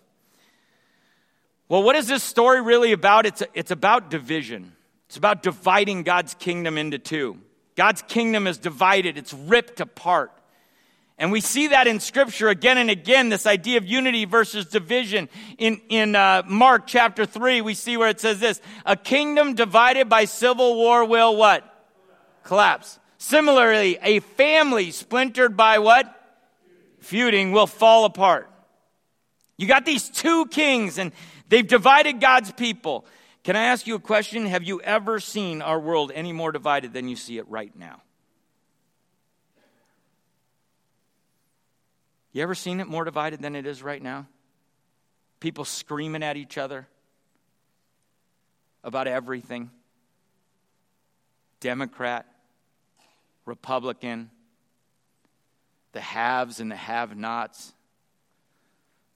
Well, 1.68 1.84
what 1.84 1.98
is 1.98 2.08
this 2.08 2.24
story 2.24 2.62
really 2.62 2.94
about? 2.94 3.26
It's, 3.26 3.44
it's 3.54 3.72
about 3.72 4.10
division. 4.10 4.72
It's 5.08 5.18
about 5.18 5.44
dividing 5.44 6.04
God's 6.04 6.36
kingdom 6.36 6.78
into 6.78 7.00
two. 7.00 7.40
God's 7.76 8.02
kingdom 8.04 8.48
is 8.48 8.58
divided, 8.58 9.18
it's 9.18 9.34
ripped 9.34 9.82
apart. 9.82 10.32
And 11.18 11.34
we 11.34 11.42
see 11.42 11.68
that 11.68 11.86
in 11.86 12.00
Scripture 12.00 12.48
again 12.48 12.78
and 12.78 12.90
again, 12.90 13.28
this 13.28 13.46
idea 13.46 13.78
of 13.78 13.86
unity 13.86 14.24
versus 14.24 14.68
division. 14.68 15.28
In, 15.58 15.82
in 15.90 16.16
uh, 16.16 16.44
Mark 16.48 16.88
chapter 16.88 17.26
3, 17.26 17.60
we 17.60 17.74
see 17.74 17.98
where 17.98 18.08
it 18.08 18.22
says 18.22 18.40
this 18.40 18.62
A 18.86 18.96
kingdom 18.96 19.54
divided 19.54 20.08
by 20.08 20.24
civil 20.24 20.78
war 20.78 21.04
will 21.04 21.36
what? 21.36 21.66
Collapse. 22.46 22.99
Similarly, 23.20 24.00
a 24.02 24.22
family 24.22 24.90
splintered 24.90 25.56
by 25.56 25.78
what? 25.78 26.16
feuding 27.00 27.52
will 27.52 27.68
fall 27.68 28.06
apart. 28.06 28.50
You 29.58 29.68
got 29.68 29.86
these 29.86 30.10
two 30.10 30.46
kings, 30.46 30.98
and 30.98 31.12
they've 31.50 31.68
divided 31.68 32.22
God's 32.22 32.52
people. 32.52 33.06
Can 33.44 33.56
I 33.56 33.66
ask 33.66 33.88
you 33.88 33.96
a 33.96 34.00
question? 34.00 34.46
Have 34.46 34.64
you 34.64 34.82
ever 34.82 35.20
seen 35.20 35.62
our 35.62 35.80
world 35.80 36.12
any 36.14 36.32
more 36.32 36.52
divided 36.52 36.94
than 36.94 37.08
you 37.08 37.16
see 37.16 37.38
it 37.38 37.48
right 37.50 37.76
now? 37.76 38.02
You 42.32 42.44
ever 42.44 42.56
seen 42.56 42.80
it 42.80 42.88
more 42.88 43.04
divided 43.04 43.42
than 43.42 43.56
it 43.56 43.66
is 43.66 43.82
right 43.82 44.02
now? 44.02 44.28
People 45.40 45.66
screaming 45.66 46.22
at 46.22 46.38
each 46.38 46.58
other 46.58 46.88
about 48.84 49.08
everything 49.08 49.72
Democrat, 51.60 52.26
Republican, 53.50 54.30
the 55.92 56.00
haves 56.00 56.60
and 56.60 56.72
the 56.72 56.76
have 56.76 57.18
nots, 57.18 57.74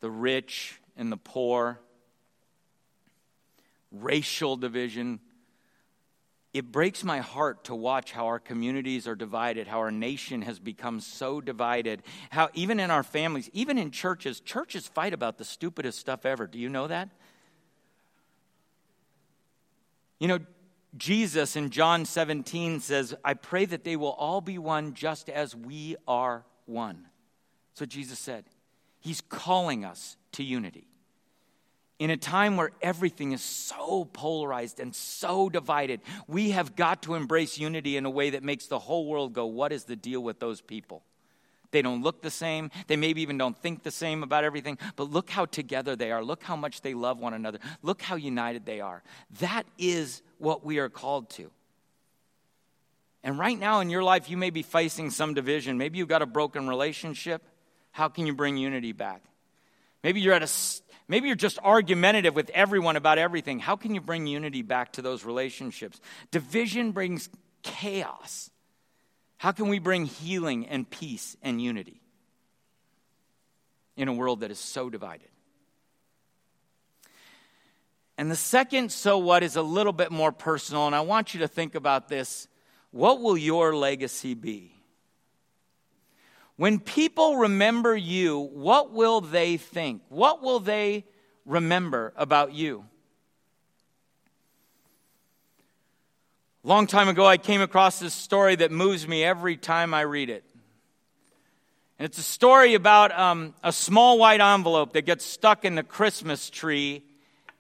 the 0.02 0.10
rich 0.10 0.82
and 0.98 1.12
the 1.12 1.18
poor, 1.18 1.80
racial 3.92 4.58
division. 4.58 5.20
It 6.52 6.72
breaks 6.72 7.04
my 7.04 7.20
heart 7.20 7.66
to 7.66 7.76
watch 7.76 8.12
how 8.12 8.26
our 8.26 8.40
communities 8.40 9.08
are 9.08 9.16
divided, 9.16 9.68
how 9.68 9.80
our 9.80 9.92
nation 9.92 10.42
has 10.42 10.60
become 10.60 11.00
so 11.00 11.40
divided, 11.40 12.02
how 12.32 12.50
even 12.56 12.80
in 12.80 12.90
our 12.90 13.04
families, 13.04 13.52
even 13.54 13.78
in 13.78 13.92
churches, 13.92 14.40
churches 14.40 14.88
fight 14.88 15.14
about 15.14 15.38
the 15.38 15.46
stupidest 15.46 16.00
stuff 16.00 16.26
ever. 16.26 16.48
Do 16.48 16.58
you 16.58 16.70
know 16.70 16.88
that? 16.88 17.10
You 20.20 20.28
know, 20.28 20.40
Jesus 20.96 21.56
in 21.56 21.70
John 21.70 22.06
17 22.06 22.80
says, 22.80 23.16
I 23.24 23.34
pray 23.34 23.66
that 23.66 23.84
they 23.84 23.96
will 23.96 24.12
all 24.12 24.42
be 24.42 24.58
one 24.58 24.94
just 24.94 25.30
as 25.30 25.56
we 25.56 25.96
are 26.08 26.46
one. 26.66 27.06
So 27.74 27.86
Jesus 27.86 28.20
said. 28.20 28.46
He's 29.00 29.22
calling 29.22 29.84
us 29.84 30.16
to 30.34 30.44
unity. 30.44 30.88
In 32.00 32.10
a 32.10 32.18
time 32.18 32.58
where 32.58 32.72
everything 32.82 33.34
is 33.34 33.42
so 33.42 34.06
polarized 34.06 34.80
and 34.80 34.96
so 34.96 35.50
divided, 35.50 36.02
we 36.28 36.52
have 36.52 36.76
got 36.76 37.04
to 37.04 37.16
embrace 37.16 37.58
unity 37.58 37.98
in 37.98 38.06
a 38.06 38.10
way 38.10 38.32
that 38.32 38.44
makes 38.44 38.68
the 38.68 38.80
whole 38.80 39.06
world 39.06 39.34
go, 39.34 39.46
What 39.46 39.72
is 39.72 39.84
the 39.84 39.96
deal 39.96 40.22
with 40.22 40.40
those 40.40 40.62
people? 40.62 41.04
They 41.74 41.82
don't 41.82 42.04
look 42.04 42.22
the 42.22 42.30
same. 42.30 42.70
They 42.88 42.96
maybe 42.96 43.22
even 43.24 43.38
don't 43.38 43.58
think 43.58 43.82
the 43.82 43.92
same 43.92 44.22
about 44.22 44.44
everything. 44.44 44.78
But 44.96 45.10
look 45.10 45.30
how 45.30 45.46
together 45.46 45.96
they 45.96 46.12
are. 46.12 46.24
Look 46.24 46.44
how 46.44 46.56
much 46.56 46.82
they 46.82 46.94
love 46.94 47.20
one 47.20 47.34
another. 47.34 47.58
Look 47.82 48.02
how 48.02 48.16
united 48.16 48.66
they 48.66 48.80
are. 48.80 49.02
That 49.40 49.66
is 49.78 50.22
what 50.44 50.66
we 50.66 50.78
are 50.80 50.90
called 50.90 51.30
to. 51.32 51.50
And 53.24 53.40
right 53.40 53.58
now 53.58 53.80
in 53.80 53.90
your 53.90 54.04
life, 54.04 54.30
you 54.30 54.38
may 54.38 54.50
be 54.50 54.62
facing 54.62 55.10
some 55.10 55.34
division. 55.34 55.78
Maybe 55.78 55.98
you've 55.98 56.10
got 56.10 56.22
a 56.22 56.26
broken 56.26 56.68
relationship. 56.68 57.42
How 57.92 58.10
can 58.10 58.28
you 58.28 58.36
bring 58.36 58.58
unity 58.58 58.92
back? 58.92 59.24
Maybe 60.04 60.20
you're 60.20 60.34
at 60.34 60.44
a 60.44 60.52
maybe 61.08 61.28
you're 61.28 61.36
just 61.38 61.58
argumentative 61.60 62.36
with 62.36 62.50
everyone 62.50 62.98
about 62.98 63.18
everything. 63.18 63.60
How 63.60 63.78
can 63.78 63.96
you 63.96 64.02
bring 64.02 64.28
unity 64.28 64.62
back 64.62 64.94
to 64.94 65.02
those 65.02 65.24
relationships? 65.24 66.02
Division 66.32 66.92
brings 66.92 67.30
chaos. 67.62 68.50
How 69.38 69.54
can 69.54 69.70
we 69.70 69.80
bring 69.80 70.06
healing 70.06 70.68
and 70.68 70.90
peace 70.90 71.38
and 71.42 71.62
unity 71.62 72.02
in 73.96 74.10
a 74.10 74.14
world 74.14 74.42
that 74.42 74.52
is 74.52 74.60
so 74.60 74.90
divided? 74.90 75.30
And 78.18 78.30
the 78.30 78.36
second 78.36 78.92
so 78.92 79.18
what 79.18 79.44
is 79.44 79.56
a 79.56 79.62
little 79.62 79.94
bit 79.94 80.12
more 80.12 80.32
personal, 80.32 80.86
and 80.86 80.96
I 80.96 81.02
want 81.02 81.34
you 81.34 81.40
to 81.42 81.48
think 81.48 81.76
about 81.76 82.10
this. 82.10 82.48
What 82.92 83.22
will 83.22 83.38
your 83.38 83.76
legacy 83.76 84.36
be? 84.36 84.76
When 86.56 86.80
people 86.80 87.38
remember 87.38 87.96
you, 87.96 88.40
what 88.40 88.92
will 88.92 89.22
they 89.22 89.58
think? 89.58 90.04
What 90.10 90.44
will 90.44 90.60
they 90.60 91.06
remember 91.46 92.14
about 92.16 92.54
you? 92.54 92.86
A 96.64 96.68
long 96.68 96.86
time 96.86 97.10
ago, 97.10 97.26
I 97.26 97.38
came 97.38 97.62
across 97.62 98.00
this 98.00 98.14
story 98.14 98.56
that 98.58 98.72
moves 98.72 99.08
me 99.08 99.24
every 99.24 99.58
time 99.58 99.94
I 99.94 100.02
read 100.02 100.30
it. 100.30 100.46
And 101.98 102.06
it's 102.06 102.20
a 102.20 102.24
story 102.24 102.76
about 102.76 103.12
um, 103.18 103.56
a 103.64 103.72
small 103.72 104.20
white 104.20 104.40
envelope 104.40 104.94
that 104.94 105.02
gets 105.02 105.26
stuck 105.26 105.66
in 105.66 105.76
the 105.76 105.84
Christmas 105.84 106.50
tree 106.50 107.04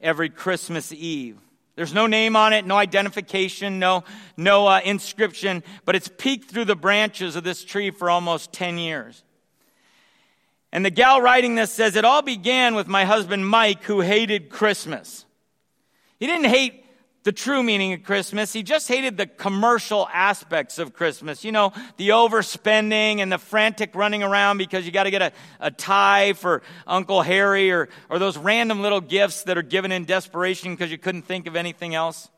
every 0.03 0.29
Christmas 0.29 0.91
Eve. 0.91 1.37
There's 1.75 1.93
no 1.93 2.05
name 2.05 2.35
on 2.35 2.53
it, 2.53 2.65
no 2.65 2.77
identification, 2.77 3.79
no, 3.79 4.03
no 4.37 4.67
uh, 4.67 4.81
inscription, 4.85 5.63
but 5.85 5.95
it's 5.95 6.07
peeked 6.07 6.51
through 6.51 6.65
the 6.65 6.75
branches 6.75 7.35
of 7.35 7.43
this 7.43 7.63
tree 7.63 7.89
for 7.89 8.11
almost 8.11 8.53
10 8.53 8.77
years. 8.77 9.23
And 10.71 10.85
the 10.85 10.91
gal 10.91 11.21
writing 11.21 11.55
this 11.55 11.71
says, 11.71 11.95
It 11.95 12.05
all 12.05 12.21
began 12.21 12.75
with 12.75 12.87
my 12.87 13.05
husband 13.05 13.47
Mike, 13.47 13.83
who 13.83 14.01
hated 14.01 14.49
Christmas. 14.49 15.25
He 16.19 16.27
didn't 16.27 16.45
hate 16.45 16.82
the 17.23 17.31
true 17.31 17.63
meaning 17.63 17.93
of 17.93 18.03
Christmas. 18.03 18.51
He 18.51 18.63
just 18.63 18.87
hated 18.87 19.17
the 19.17 19.25
commercial 19.25 20.07
aspects 20.13 20.77
of 20.77 20.93
Christmas. 20.93 21.43
You 21.43 21.51
know, 21.51 21.71
the 21.97 22.09
overspending 22.09 23.19
and 23.19 23.31
the 23.31 23.37
frantic 23.37 23.95
running 23.95 24.23
around 24.23 24.57
because 24.57 24.85
you 24.85 24.91
got 24.91 25.03
to 25.03 25.11
get 25.11 25.21
a, 25.21 25.31
a 25.59 25.71
tie 25.71 26.33
for 26.33 26.61
Uncle 26.85 27.21
Harry 27.21 27.71
or, 27.71 27.89
or 28.09 28.19
those 28.19 28.37
random 28.37 28.81
little 28.81 29.01
gifts 29.01 29.43
that 29.43 29.57
are 29.57 29.63
given 29.63 29.91
in 29.91 30.05
desperation 30.05 30.73
because 30.73 30.91
you 30.91 30.97
couldn't 30.97 31.23
think 31.23 31.47
of 31.47 31.55
anything 31.55 31.95
else. 31.95 32.29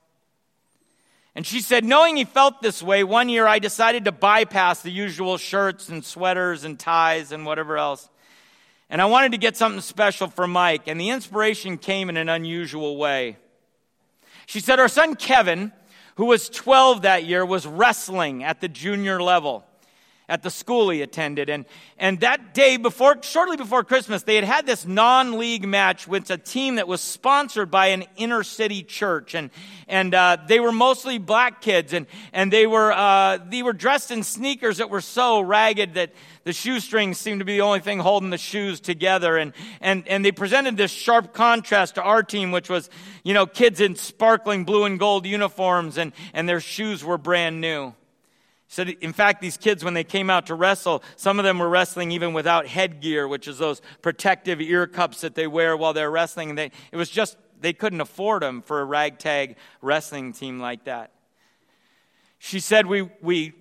And 1.35 1.45
she 1.45 1.59
said, 1.59 1.83
knowing 1.83 2.15
he 2.15 2.23
felt 2.23 2.61
this 2.61 2.81
way, 2.81 3.03
one 3.03 3.27
year 3.27 3.45
I 3.45 3.59
decided 3.59 4.05
to 4.05 4.13
bypass 4.13 4.81
the 4.81 4.91
usual 4.91 5.37
shirts 5.37 5.89
and 5.89 6.05
sweaters 6.05 6.63
and 6.63 6.79
ties 6.79 7.33
and 7.33 7.45
whatever 7.45 7.77
else. 7.77 8.07
And 8.89 9.01
I 9.01 9.05
wanted 9.05 9.33
to 9.33 9.37
get 9.37 9.57
something 9.57 9.81
special 9.81 10.27
for 10.27 10.47
Mike. 10.47 10.83
And 10.87 11.01
the 11.01 11.09
inspiration 11.09 11.77
came 11.77 12.07
in 12.07 12.15
an 12.15 12.29
unusual 12.29 12.95
way. 12.95 13.37
She 14.45 14.59
said 14.59 14.79
her 14.79 14.87
son 14.87 15.15
Kevin, 15.15 15.71
who 16.15 16.25
was 16.25 16.49
12 16.49 17.03
that 17.03 17.25
year, 17.25 17.45
was 17.45 17.65
wrestling 17.65 18.43
at 18.43 18.61
the 18.61 18.67
junior 18.67 19.21
level 19.21 19.65
at 20.27 20.41
the 20.41 20.49
school 20.49 20.89
he 20.89 21.01
attended. 21.01 21.49
And, 21.49 21.65
and 21.97 22.19
that 22.21 22.53
day 22.53 22.77
before, 22.77 23.17
shortly 23.21 23.57
before 23.57 23.83
Christmas, 23.83 24.23
they 24.23 24.35
had 24.35 24.43
had 24.43 24.65
this 24.65 24.85
non-league 24.85 25.67
match 25.67 26.07
with 26.07 26.29
a 26.31 26.37
team 26.37 26.75
that 26.75 26.87
was 26.87 27.01
sponsored 27.01 27.69
by 27.69 27.87
an 27.87 28.05
inner 28.17 28.43
city 28.43 28.81
church. 28.81 29.35
And, 29.35 29.51
and, 29.87 30.13
uh, 30.13 30.37
they 30.47 30.59
were 30.59 30.71
mostly 30.71 31.17
black 31.17 31.61
kids 31.61 31.93
and, 31.93 32.07
and 32.33 32.51
they 32.51 32.65
were, 32.65 32.91
uh, 32.91 33.37
they 33.49 33.61
were 33.61 33.73
dressed 33.73 34.11
in 34.11 34.23
sneakers 34.23 34.77
that 34.77 34.89
were 34.89 35.01
so 35.01 35.41
ragged 35.41 35.93
that 35.93 36.11
the 36.43 36.53
shoestrings 36.53 37.17
seemed 37.17 37.39
to 37.39 37.45
be 37.45 37.53
the 37.57 37.61
only 37.61 37.79
thing 37.79 37.99
holding 37.99 38.29
the 38.29 38.37
shoes 38.37 38.79
together. 38.79 39.37
And, 39.37 39.53
and, 39.81 40.07
and 40.07 40.23
they 40.23 40.31
presented 40.31 40.77
this 40.77 40.91
sharp 40.91 41.33
contrast 41.33 41.95
to 41.95 42.03
our 42.03 42.23
team, 42.23 42.51
which 42.51 42.69
was, 42.69 42.89
you 43.23 43.33
know, 43.33 43.45
kids 43.45 43.79
in 43.81 43.95
sparkling 43.95 44.63
blue 44.63 44.85
and 44.85 44.99
gold 44.99 45.25
uniforms 45.25 45.97
and, 45.97 46.13
and 46.33 46.47
their 46.49 46.59
shoes 46.59 47.03
were 47.03 47.17
brand 47.17 47.61
new. 47.61 47.93
Said, 48.67 48.89
in 48.89 49.13
fact, 49.13 49.41
these 49.41 49.57
kids, 49.57 49.83
when 49.83 49.93
they 49.93 50.03
came 50.03 50.29
out 50.29 50.47
to 50.47 50.55
wrestle, 50.55 51.03
some 51.15 51.39
of 51.39 51.45
them 51.45 51.59
were 51.59 51.69
wrestling 51.69 52.11
even 52.11 52.33
without 52.33 52.67
headgear, 52.67 53.27
which 53.27 53.47
is 53.47 53.57
those 53.57 53.81
protective 54.01 54.59
ear 54.59 54.87
cups 54.87 55.21
that 55.21 55.35
they 55.35 55.47
wear 55.47 55.77
while 55.77 55.93
they're 55.93 56.11
wrestling. 56.11 56.49
And 56.49 56.57
they, 56.57 56.71
it 56.91 56.97
was 56.97 57.09
just, 57.09 57.37
they 57.61 57.73
couldn't 57.73 58.01
afford 58.01 58.41
them 58.41 58.61
for 58.61 58.81
a 58.81 58.85
ragtag 58.85 59.57
wrestling 59.81 60.33
team 60.33 60.59
like 60.59 60.85
that. 60.85 61.11
She 62.39 62.59
said, 62.59 62.87
we, 62.87 63.09
we 63.21 63.53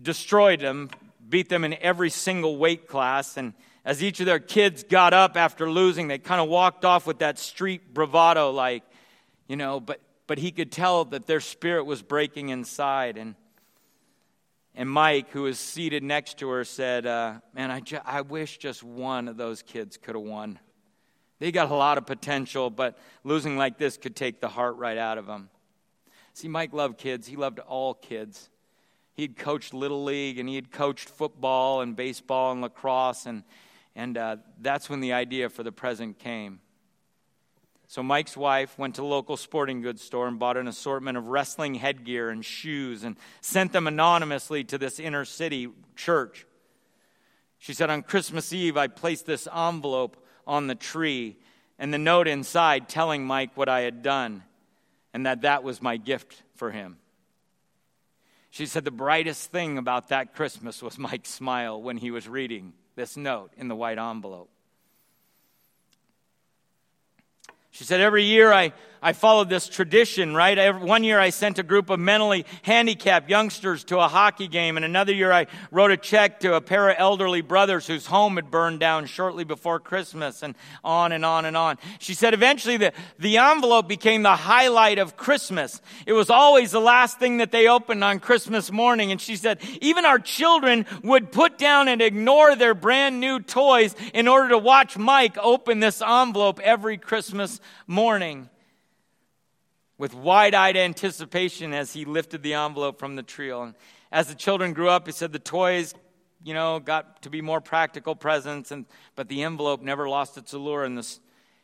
destroyed 0.00 0.60
them 0.60 0.90
beat 1.28 1.48
them 1.48 1.64
in 1.64 1.74
every 1.80 2.10
single 2.10 2.56
weight 2.56 2.86
class. 2.86 3.36
And 3.36 3.54
as 3.84 4.02
each 4.02 4.20
of 4.20 4.26
their 4.26 4.38
kids 4.38 4.84
got 4.84 5.12
up 5.12 5.36
after 5.36 5.70
losing, 5.70 6.08
they 6.08 6.18
kind 6.18 6.40
of 6.40 6.48
walked 6.48 6.84
off 6.84 7.06
with 7.06 7.18
that 7.18 7.38
street 7.38 7.94
bravado, 7.94 8.50
like, 8.50 8.82
you 9.48 9.56
know, 9.56 9.80
but, 9.80 10.00
but 10.26 10.38
he 10.38 10.50
could 10.50 10.72
tell 10.72 11.04
that 11.06 11.26
their 11.26 11.40
spirit 11.40 11.84
was 11.84 12.02
breaking 12.02 12.48
inside. 12.50 13.16
And, 13.16 13.34
and 14.76 14.88
Mike, 14.88 15.30
who 15.30 15.42
was 15.42 15.58
seated 15.58 16.02
next 16.02 16.38
to 16.38 16.48
her, 16.48 16.64
said, 16.64 17.06
uh, 17.06 17.34
Man, 17.54 17.70
I, 17.70 17.80
ju- 17.80 17.98
I 18.04 18.20
wish 18.20 18.58
just 18.58 18.82
one 18.82 19.26
of 19.28 19.36
those 19.36 19.62
kids 19.62 19.96
could 19.96 20.14
have 20.14 20.24
won. 20.24 20.58
They 21.38 21.50
got 21.50 21.70
a 21.70 21.74
lot 21.74 21.98
of 21.98 22.06
potential, 22.06 22.70
but 22.70 22.98
losing 23.24 23.56
like 23.56 23.78
this 23.78 23.96
could 23.96 24.14
take 24.14 24.40
the 24.40 24.48
heart 24.48 24.76
right 24.76 24.96
out 24.96 25.18
of 25.18 25.26
them. 25.26 25.50
See, 26.32 26.48
Mike 26.48 26.72
loved 26.72 26.98
kids. 26.98 27.26
He 27.26 27.36
loved 27.36 27.58
all 27.58 27.94
kids 27.94 28.50
he 29.16 29.22
had 29.22 29.36
coached 29.36 29.72
little 29.72 30.04
league 30.04 30.38
and 30.38 30.48
he 30.48 30.54
had 30.54 30.70
coached 30.70 31.08
football 31.08 31.80
and 31.80 31.96
baseball 31.96 32.52
and 32.52 32.60
lacrosse 32.60 33.26
and 33.26 33.42
and 33.98 34.18
uh, 34.18 34.36
that's 34.60 34.90
when 34.90 35.00
the 35.00 35.14
idea 35.14 35.48
for 35.48 35.62
the 35.62 35.72
present 35.72 36.18
came 36.18 36.60
so 37.88 38.02
mike's 38.02 38.36
wife 38.36 38.78
went 38.78 38.94
to 38.94 39.02
a 39.02 39.04
local 39.04 39.36
sporting 39.36 39.80
goods 39.80 40.02
store 40.02 40.28
and 40.28 40.38
bought 40.38 40.56
an 40.56 40.68
assortment 40.68 41.16
of 41.16 41.26
wrestling 41.26 41.74
headgear 41.74 42.30
and 42.30 42.44
shoes 42.44 43.04
and 43.04 43.16
sent 43.40 43.72
them 43.72 43.86
anonymously 43.86 44.64
to 44.64 44.78
this 44.78 44.98
inner 44.98 45.24
city 45.24 45.68
church 45.94 46.46
she 47.58 47.72
said 47.72 47.90
on 47.90 48.02
christmas 48.02 48.52
eve 48.52 48.76
i 48.76 48.86
placed 48.86 49.26
this 49.26 49.48
envelope 49.54 50.16
on 50.46 50.66
the 50.66 50.74
tree 50.74 51.36
and 51.78 51.92
the 51.92 51.98
note 51.98 52.28
inside 52.28 52.88
telling 52.88 53.24
mike 53.24 53.56
what 53.56 53.68
i 53.68 53.80
had 53.80 54.02
done 54.02 54.42
and 55.12 55.26
that 55.26 55.42
that 55.42 55.62
was 55.62 55.82
my 55.82 55.96
gift 55.96 56.42
for 56.54 56.70
him 56.70 56.96
she 58.56 58.64
said 58.64 58.86
the 58.86 58.90
brightest 58.90 59.52
thing 59.52 59.76
about 59.76 60.08
that 60.08 60.34
Christmas 60.34 60.82
was 60.82 60.98
Mike's 60.98 61.28
smile 61.28 61.82
when 61.82 61.98
he 61.98 62.10
was 62.10 62.26
reading 62.26 62.72
this 62.94 63.14
note 63.14 63.50
in 63.58 63.68
the 63.68 63.76
white 63.76 63.98
envelope. 63.98 64.48
She 67.76 67.84
said, 67.84 68.00
Every 68.00 68.24
year 68.24 68.50
I, 68.52 68.72
I 69.06 69.12
followed 69.12 69.48
this 69.48 69.68
tradition, 69.68 70.34
right? 70.34 70.74
One 70.82 71.04
year 71.04 71.20
I 71.20 71.30
sent 71.30 71.60
a 71.60 71.62
group 71.62 71.90
of 71.90 72.00
mentally 72.00 72.44
handicapped 72.62 73.30
youngsters 73.30 73.84
to 73.84 74.00
a 74.00 74.08
hockey 74.08 74.48
game, 74.48 74.76
and 74.76 74.84
another 74.84 75.14
year 75.14 75.30
I 75.30 75.46
wrote 75.70 75.92
a 75.92 75.96
check 75.96 76.40
to 76.40 76.54
a 76.54 76.60
pair 76.60 76.88
of 76.90 76.96
elderly 76.98 77.40
brothers 77.40 77.86
whose 77.86 78.06
home 78.06 78.34
had 78.34 78.50
burned 78.50 78.80
down 78.80 79.06
shortly 79.06 79.44
before 79.44 79.78
Christmas, 79.78 80.42
and 80.42 80.56
on 80.82 81.12
and 81.12 81.24
on 81.24 81.44
and 81.44 81.56
on. 81.56 81.78
She 82.00 82.14
said, 82.14 82.34
Eventually 82.34 82.78
the, 82.78 82.92
the 83.16 83.36
envelope 83.36 83.86
became 83.86 84.24
the 84.24 84.34
highlight 84.34 84.98
of 84.98 85.16
Christmas. 85.16 85.80
It 86.04 86.12
was 86.12 86.28
always 86.28 86.72
the 86.72 86.80
last 86.80 87.20
thing 87.20 87.36
that 87.36 87.52
they 87.52 87.68
opened 87.68 88.02
on 88.02 88.18
Christmas 88.18 88.72
morning, 88.72 89.12
and 89.12 89.20
she 89.20 89.36
said, 89.36 89.60
Even 89.80 90.04
our 90.04 90.18
children 90.18 90.84
would 91.04 91.30
put 91.30 91.58
down 91.58 91.86
and 91.86 92.02
ignore 92.02 92.56
their 92.56 92.74
brand 92.74 93.20
new 93.20 93.38
toys 93.38 93.94
in 94.12 94.26
order 94.26 94.48
to 94.48 94.58
watch 94.58 94.98
Mike 94.98 95.38
open 95.38 95.78
this 95.78 96.02
envelope 96.02 96.58
every 96.58 96.98
Christmas 96.98 97.60
morning 97.86 98.48
with 99.98 100.14
wide 100.14 100.54
eyed 100.54 100.76
anticipation 100.76 101.72
as 101.72 101.92
he 101.92 102.04
lifted 102.04 102.42
the 102.42 102.54
envelope 102.54 102.98
from 102.98 103.16
the 103.16 103.22
tree. 103.22 103.50
And 103.50 103.74
as 104.12 104.28
the 104.28 104.34
children 104.34 104.72
grew 104.72 104.88
up, 104.88 105.06
he 105.06 105.12
said 105.12 105.32
the 105.32 105.38
toys, 105.38 105.94
you 106.44 106.54
know, 106.54 106.78
got 106.78 107.22
to 107.22 107.30
be 107.30 107.40
more 107.40 107.60
practical 107.60 108.14
presents, 108.14 108.70
and, 108.70 108.86
but 109.14 109.28
the 109.28 109.42
envelope 109.42 109.82
never 109.82 110.08
lost 110.08 110.36
its 110.36 110.52
allure. 110.52 110.84
And 110.84 110.98
this, 110.98 111.20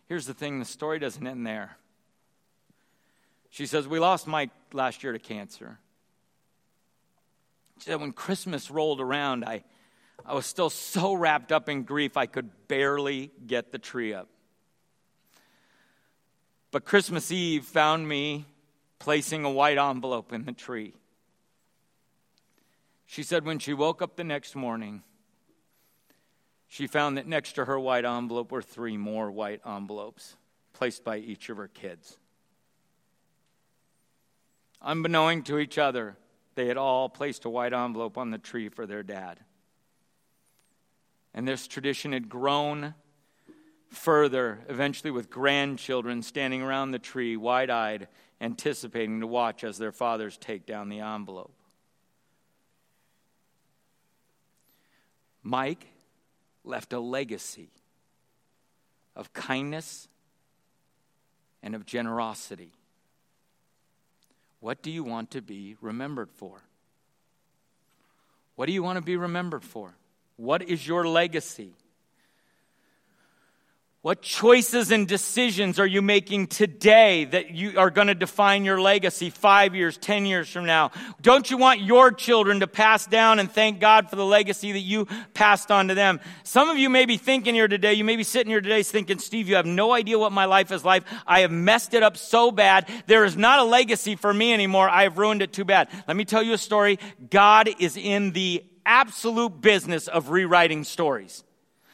here's 0.09 0.27
the 0.27 0.35
thing 0.35 0.59
the 0.59 0.65
story 0.65 0.99
doesn't 0.99 1.27
end 1.27 1.47
there. 1.47 1.77
She 3.51 3.67
says, 3.67 3.87
We 3.87 3.99
lost 3.99 4.27
Mike 4.27 4.51
last 4.73 5.03
year 5.03 5.13
to 5.13 5.19
cancer. 5.19 5.79
She 7.79 7.91
said, 7.91 8.01
When 8.01 8.13
Christmas 8.13 8.71
rolled 8.71 9.01
around, 9.01 9.45
I, 9.45 9.63
I 10.25 10.35
was 10.35 10.47
still 10.47 10.71
so 10.71 11.13
wrapped 11.13 11.53
up 11.53 11.69
in 11.69 11.83
grief, 11.83 12.17
I 12.17 12.27
could 12.27 12.51
barely 12.67 13.31
get 13.47 13.71
the 13.71 13.79
tree 13.79 14.15
up. 14.15 14.29
But 16.73 16.87
Christmas 16.87 17.31
Eve 17.31 17.65
found 17.67 18.09
me 18.09 18.47
placing 18.99 19.45
a 19.45 19.51
white 19.51 19.77
envelope 19.77 20.33
in 20.33 20.47
the 20.47 20.53
tree. 20.53 20.95
She 23.05 23.23
said 23.23 23.45
when 23.45 23.59
she 23.59 23.75
woke 23.75 24.01
up 24.01 24.17
the 24.17 24.25
next 24.25 24.57
morning, 24.57 25.03
she 26.67 26.87
found 26.87 27.19
that 27.19 27.27
next 27.27 27.53
to 27.53 27.67
her 27.67 27.79
white 27.79 28.07
envelope 28.07 28.51
were 28.51 28.63
three 28.63 28.97
more 28.97 29.31
white 29.31 29.61
envelopes 29.67 30.37
placed 30.73 31.05
by 31.05 31.19
each 31.19 31.51
of 31.51 31.59
her 31.59 31.69
kids. 31.69 32.17
Unbeknown 34.81 35.43
to 35.43 35.59
each 35.59 35.77
other, 35.77 36.17
they 36.55 36.69
had 36.69 36.79
all 36.79 37.11
placed 37.11 37.45
a 37.45 37.51
white 37.51 37.75
envelope 37.75 38.17
on 38.17 38.31
the 38.31 38.39
tree 38.39 38.71
for 38.71 38.87
their 38.87 39.03
dad. 39.03 39.41
And 41.35 41.47
this 41.47 41.69
tradition 41.69 42.13
had 42.13 42.31
grown 42.31 42.95
further, 43.93 44.61
eventually 44.69 45.11
with 45.11 45.31
grandchildren 45.31 46.23
standing 46.23 46.63
around 46.63 46.91
the 46.91 46.99
tree, 46.99 47.37
wide 47.37 47.71
eyed, 47.71 48.09
anticipating 48.41 49.21
to 49.21 49.27
watch 49.27 49.63
as 49.65 49.79
their 49.79 49.93
fathers 49.93 50.37
take 50.37 50.67
down 50.67 50.89
the 50.89 51.01
envelope. 51.01 51.55
Mike 55.43 55.87
left 56.65 56.93
a 56.93 57.01
legacy 57.01 57.71
of 59.15 59.33
kindness 59.33 60.09
and 61.63 61.75
of 61.75 61.85
generosity. 61.85 62.73
What 64.61 64.83
do 64.83 64.91
you 64.91 65.05
want 65.05 65.33
to 65.33 65.43
be 65.43 65.77
remembered 65.81 66.31
for? 66.31 66.63
What 68.55 68.67
do 68.67 68.73
you 68.73 68.83
want 68.83 68.97
to 68.97 69.03
be 69.03 69.17
remembered 69.17 69.65
for? 69.65 69.95
What 70.37 70.63
is 70.63 70.87
your 70.87 71.07
legacy? 71.07 71.73
What 74.03 74.21
choices 74.21 74.91
and 74.91 75.07
decisions 75.07 75.79
are 75.79 75.87
you 75.87 76.03
making 76.03 76.49
today 76.49 77.25
that 77.27 77.53
you 77.53 77.79
are 77.79 77.89
going 77.89 78.09
to 78.09 78.17
define 78.17 78.65
your 78.65 78.81
legacy 78.81 79.31
five 79.31 79.77
years, 79.77 79.97
ten 79.97 80.27
years 80.27 80.49
from 80.49 80.67
now? 80.67 80.91
Don't 81.21 81.49
you 81.49 81.57
want 81.57 81.83
your 81.83 82.11
children 82.11 82.59
to 82.61 82.67
pass 82.67 83.07
down 83.07 83.39
and 83.39 83.49
thank 83.49 83.79
God 83.79 84.11
for 84.11 84.17
the 84.17 84.27
legacy 84.27 84.73
that 84.73 84.81
you 84.81 85.07
passed 85.35 85.71
on 85.71 85.87
to 85.87 85.95
them? 85.95 86.19
Some 86.43 86.69
of 86.69 86.79
you 86.79 86.91
may 86.91 87.07
be 87.07 87.17
thinking 87.17 87.55
here 87.55 87.69
today, 87.69 87.95
you 87.95 88.03
may 88.03 88.17
be 88.17 88.25
sitting 88.25 88.51
here 88.51 88.61
today 88.61 88.83
thinking, 88.83 89.21
Steve, 89.21 89.49
you 89.49 89.55
have 89.55 89.67
no 89.67 89.93
idea 89.93 90.19
what 90.19 90.33
my 90.33 90.47
life 90.47 90.73
is 90.73 90.85
like. 90.85 91.05
I 91.25 91.43
have 91.43 91.53
messed 91.53 91.95
it 91.95 92.03
up 92.03 92.17
so 92.17 92.51
bad. 92.51 92.91
There 93.07 93.25
is 93.25 93.37
not 93.37 93.61
a 93.61 93.65
legacy 93.65 94.17
for 94.17 94.35
me 94.35 94.53
anymore. 94.53 94.89
I 94.89 95.05
have 95.05 95.17
ruined 95.17 95.43
it 95.43 95.53
too 95.53 95.65
bad. 95.65 95.89
Let 96.09 96.17
me 96.17 96.25
tell 96.25 96.43
you 96.43 96.55
a 96.55 96.59
story. 96.59 96.99
God 97.31 97.71
is 97.79 97.97
in 97.97 98.33
the 98.33 98.65
absolute 98.85 99.61
business 99.61 100.09
of 100.09 100.31
rewriting 100.31 100.83
stories. 100.83 101.45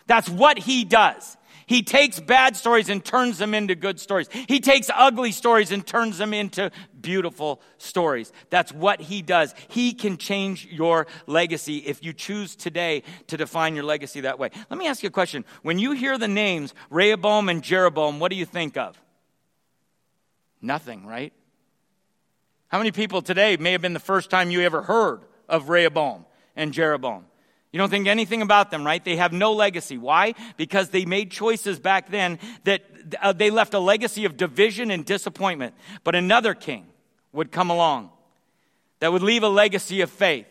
That's 0.06 0.30
what 0.30 0.58
he 0.58 0.86
does. 0.86 1.36
He 1.68 1.82
takes 1.82 2.18
bad 2.18 2.56
stories 2.56 2.88
and 2.88 3.04
turns 3.04 3.36
them 3.36 3.52
into 3.52 3.74
good 3.74 4.00
stories. 4.00 4.28
He 4.30 4.58
takes 4.58 4.90
ugly 4.94 5.32
stories 5.32 5.70
and 5.70 5.86
turns 5.86 6.16
them 6.16 6.32
into 6.32 6.70
beautiful 6.98 7.60
stories. 7.76 8.32
That's 8.48 8.72
what 8.72 9.02
he 9.02 9.20
does. 9.20 9.54
He 9.68 9.92
can 9.92 10.16
change 10.16 10.66
your 10.66 11.06
legacy 11.26 11.76
if 11.78 12.02
you 12.02 12.14
choose 12.14 12.56
today 12.56 13.02
to 13.26 13.36
define 13.36 13.74
your 13.74 13.84
legacy 13.84 14.22
that 14.22 14.38
way. 14.38 14.48
Let 14.70 14.78
me 14.78 14.88
ask 14.88 15.02
you 15.02 15.08
a 15.08 15.12
question. 15.12 15.44
When 15.62 15.78
you 15.78 15.92
hear 15.92 16.16
the 16.16 16.26
names 16.26 16.72
Rehoboam 16.88 17.50
and 17.50 17.62
Jeroboam, 17.62 18.18
what 18.18 18.30
do 18.30 18.36
you 18.36 18.46
think 18.46 18.78
of? 18.78 18.98
Nothing, 20.62 21.04
right? 21.06 21.34
How 22.68 22.78
many 22.78 22.92
people 22.92 23.20
today 23.20 23.58
may 23.58 23.72
have 23.72 23.82
been 23.82 23.92
the 23.92 24.00
first 24.00 24.30
time 24.30 24.50
you 24.50 24.62
ever 24.62 24.82
heard 24.82 25.20
of 25.50 25.68
Rehoboam 25.68 26.24
and 26.56 26.72
Jeroboam? 26.72 27.26
You 27.72 27.78
don't 27.78 27.90
think 27.90 28.06
anything 28.06 28.40
about 28.40 28.70
them, 28.70 28.84
right? 28.84 29.04
They 29.04 29.16
have 29.16 29.32
no 29.32 29.52
legacy. 29.52 29.98
Why? 29.98 30.34
Because 30.56 30.88
they 30.88 31.04
made 31.04 31.30
choices 31.30 31.78
back 31.78 32.10
then 32.10 32.38
that 32.64 32.82
uh, 33.20 33.32
they 33.32 33.50
left 33.50 33.74
a 33.74 33.78
legacy 33.78 34.24
of 34.24 34.36
division 34.36 34.90
and 34.90 35.04
disappointment. 35.04 35.74
But 36.02 36.14
another 36.14 36.54
king 36.54 36.86
would 37.32 37.52
come 37.52 37.70
along 37.70 38.10
that 39.00 39.12
would 39.12 39.22
leave 39.22 39.42
a 39.42 39.48
legacy 39.48 40.00
of 40.00 40.10
faith. 40.10 40.46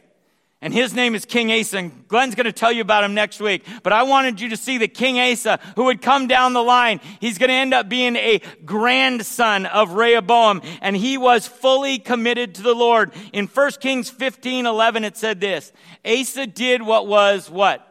And 0.59 0.73
his 0.73 0.95
name 0.95 1.13
is 1.13 1.23
King 1.23 1.51
Asa, 1.51 1.77
and 1.77 2.07
Glenn's 2.07 2.33
going 2.33 2.45
to 2.45 2.51
tell 2.51 2.71
you 2.71 2.81
about 2.81 3.03
him 3.03 3.13
next 3.13 3.39
week. 3.39 3.63
But 3.83 3.93
I 3.93 4.03
wanted 4.03 4.41
you 4.41 4.49
to 4.49 4.57
see 4.57 4.79
that 4.79 4.95
King 4.95 5.19
Asa 5.19 5.59
who 5.75 5.83
would 5.85 6.01
come 6.01 6.25
down 6.25 6.53
the 6.53 6.63
line. 6.63 6.99
He's 7.19 7.37
going 7.37 7.49
to 7.49 7.53
end 7.53 7.75
up 7.75 7.87
being 7.87 8.15
a 8.15 8.41
grandson 8.65 9.67
of 9.67 9.91
Rehoboam, 9.91 10.63
and 10.81 10.97
he 10.97 11.15
was 11.15 11.47
fully 11.47 11.99
committed 11.99 12.55
to 12.55 12.63
the 12.63 12.73
Lord. 12.73 13.13
In 13.33 13.45
1 13.45 13.71
Kings 13.79 14.09
15, 14.09 14.65
11, 14.65 15.03
it 15.03 15.15
said 15.15 15.39
this, 15.39 15.71
Asa 16.03 16.47
did 16.47 16.81
what 16.81 17.05
was 17.05 17.51
what? 17.51 17.83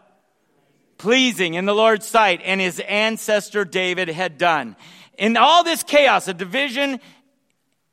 Pleasing 0.99 1.55
in 1.55 1.67
the 1.67 1.75
Lord's 1.75 2.07
sight, 2.07 2.41
and 2.45 2.61
his 2.61 2.81
ancestor 2.81 3.65
David 3.65 4.09
had 4.09 4.39
done. 4.39 4.75
In 5.17 5.37
all 5.37 5.63
this 5.63 5.85
chaos 5.85 6.27
a 6.27 6.35
division 6.35 6.99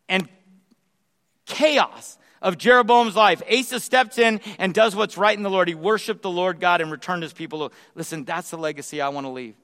and 0.10 0.28
chaos, 1.46 2.18
of 2.44 2.58
Jeroboam's 2.58 3.16
life. 3.16 3.42
Asa 3.52 3.80
steps 3.80 4.20
in 4.20 4.42
and 4.60 4.74
does 4.74 4.96
what's 4.96 5.18
right 5.18 5.36
in 5.36 5.42
the 5.42 5.50
Lord. 5.50 5.70
He 5.70 5.76
worshiped 5.76 6.22
the 6.22 6.30
Lord 6.30 6.60
God 6.60 6.82
and 6.82 6.92
returned 6.92 7.24
his 7.24 7.34
people. 7.34 7.72
Listen, 7.96 8.26
that's 8.26 8.52
the 8.52 8.58
legacy 8.58 9.02
I 9.02 9.10
want 9.10 9.26
to 9.26 9.32
leave. 9.32 9.56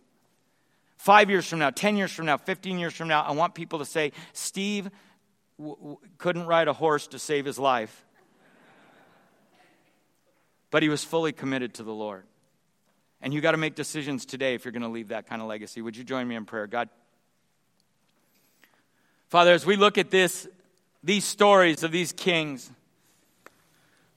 Five 0.98 1.30
years 1.30 1.46
from 1.46 1.60
now, 1.60 1.70
10 1.70 1.98
years 1.98 2.12
from 2.12 2.26
now, 2.26 2.38
15 2.38 2.80
years 2.80 2.94
from 2.94 3.08
now, 3.08 3.22
I 3.22 3.32
want 3.32 3.54
people 3.54 3.80
to 3.80 3.86
say, 3.86 4.12
Steve 4.34 4.90
w- 5.58 5.78
w- 5.78 5.98
couldn't 6.18 6.46
ride 6.46 6.68
a 6.68 6.74
horse 6.74 7.08
to 7.08 7.20
save 7.20 7.46
his 7.46 7.60
life, 7.60 8.06
but 10.72 10.84
he 10.84 10.90
was 10.90 11.04
fully 11.04 11.32
committed 11.32 11.76
to 11.76 11.84
the 11.84 11.94
Lord. 11.94 12.24
And 13.22 13.34
you 13.34 13.40
got 13.40 13.52
to 13.52 13.58
make 13.58 13.76
decisions 13.76 14.26
today 14.26 14.56
if 14.56 14.66
you're 14.66 14.72
going 14.72 14.84
to 14.84 14.90
leave 14.90 15.10
that 15.10 15.28
kind 15.28 15.42
of 15.42 15.48
legacy. 15.48 15.82
Would 15.82 15.96
you 15.96 16.04
join 16.04 16.28
me 16.28 16.36
in 16.36 16.46
prayer? 16.46 16.68
God, 16.68 16.90
Father, 19.30 19.54
as 19.54 19.66
we 19.66 19.76
look 19.76 19.98
at 19.98 20.10
this 20.10 20.48
these 21.04 21.26
stories 21.26 21.84
of 21.84 21.92
these 21.92 22.12
kings. 22.12 22.70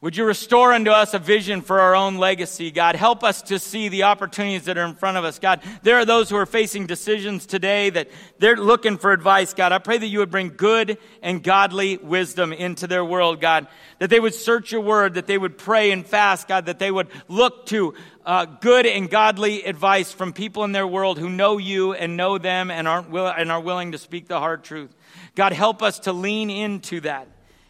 Would 0.03 0.17
you 0.17 0.25
restore 0.25 0.73
unto 0.73 0.91
us 0.91 1.15
a 1.15 1.21
vision 1.21 1.61
for 1.61 1.79
our 1.79 1.95
own 1.95 2.17
legacy, 2.17 2.73
God? 2.73 2.97
Help 2.97 3.23
us 3.23 3.41
to 3.43 3.61
see 3.61 3.89
the 3.89 4.03
opportunities 4.03 4.65
that 4.65 4.77
are 4.77 4.85
in 4.85 4.97
front 4.97 5.17
of 5.17 5.25
us, 5.25 5.39
God. 5.39 5.63
There 5.85 5.97
are 5.97 6.05
those 6.05 6.29
who 6.29 6.35
are 6.35 6.45
facing 6.45 6.89
decisions 6.89 7.47
today 7.47 7.89
that 7.91 8.09
they're 8.41 8.57
looking 8.57 8.99
for 8.99 9.13
advice, 9.13 9.55
God. 9.55 9.71
I 9.71 9.79
pray 9.79 9.99
that 9.99 10.07
you 10.09 10.19
would 10.19 10.33
bring 10.33 10.55
good 10.57 10.99
and 11.23 11.41
godly 11.41 11.99
wisdom 11.99 12.53
into 12.53 12.89
their 12.89 13.05
world, 13.05 13.41
God. 13.41 13.69
That 14.01 14.11
they 14.11 14.19
would 14.19 14.35
search 14.35 14.73
your 14.73 14.81
word, 14.81 15.15
that 15.15 15.29
they 15.29 15.39
would 15.39 15.57
pray 15.57 15.93
and 15.93 16.05
fast, 16.05 16.49
God. 16.49 16.67
That 16.67 16.81
they 16.81 16.91
would 16.91 17.07
look 17.29 17.67
to 17.67 17.95
uh, 18.27 18.47
good 18.47 18.87
and 18.87 19.09
godly 19.09 19.63
advice 19.63 20.11
from 20.11 20.33
people 20.33 20.65
in 20.65 20.73
their 20.73 20.87
world 20.87 21.17
who 21.17 21.31
know 21.31 21.59
you 21.59 21.93
and 21.93 22.17
know 22.17 22.39
them 22.39 22.73
and, 22.73 22.89
aren't 22.89 23.09
will- 23.11 23.29
and 23.29 23.53
are 23.53 23.61
willing 23.61 23.93
to 23.93 23.99
speak 23.99 24.27
the 24.27 24.41
hard 24.41 24.65
truth. 24.65 24.93
God, 25.35 25.53
help 25.53 25.83
us 25.83 26.01
to 26.01 26.13
lean 26.13 26.51
into 26.51 27.01
that 27.01 27.29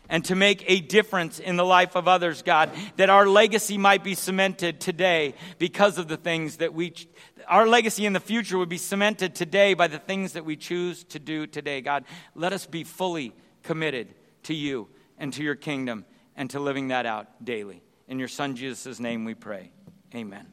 and 0.09 0.25
to 0.27 0.35
make 0.35 0.65
a 0.67 0.81
difference 0.81 1.39
in 1.39 1.57
the 1.57 1.65
life 1.65 1.97
of 1.97 2.07
others, 2.07 2.43
God, 2.43 2.71
that 2.97 3.09
our 3.09 3.27
legacy 3.27 3.79
might 3.79 4.05
be 4.05 4.15
cemented 4.15 4.81
today 4.81 5.35
because 5.59 5.97
of 5.97 6.07
the 6.07 6.17
things 6.17 6.59
that 6.59 6.75
we, 6.75 6.95
our 7.49 7.67
legacy 7.67 8.05
in 8.05 8.13
the 8.13 8.21
future 8.21 8.59
would 8.59 8.69
be 8.69 8.79
cemented 8.79 9.35
today 9.35 9.75
by 9.75 9.87
the 9.87 9.99
things 9.99 10.35
that 10.35 10.45
we 10.45 10.57
choose 10.57 11.05
to 11.05 11.19
do 11.19 11.47
today. 11.47 11.81
God, 11.81 12.05
let 12.35 12.53
us 12.53 12.67
be 12.67 12.85
fully 12.85 13.33
committed 13.63 14.15
to 14.45 14.55
you 14.55 14.89
and 15.17 15.33
to 15.33 15.43
your 15.43 15.55
kingdom 15.55 16.05
and 16.37 16.51
to 16.51 16.61
living 16.61 16.89
that 16.89 17.07
out 17.07 17.43
daily. 17.45 17.83
In 18.09 18.19
your 18.19 18.29
Son 18.29 18.57
Jesus' 18.57 19.01
name 19.01 19.25
we 19.25 19.35
pray. 19.35 19.71
Amen. 20.15 20.52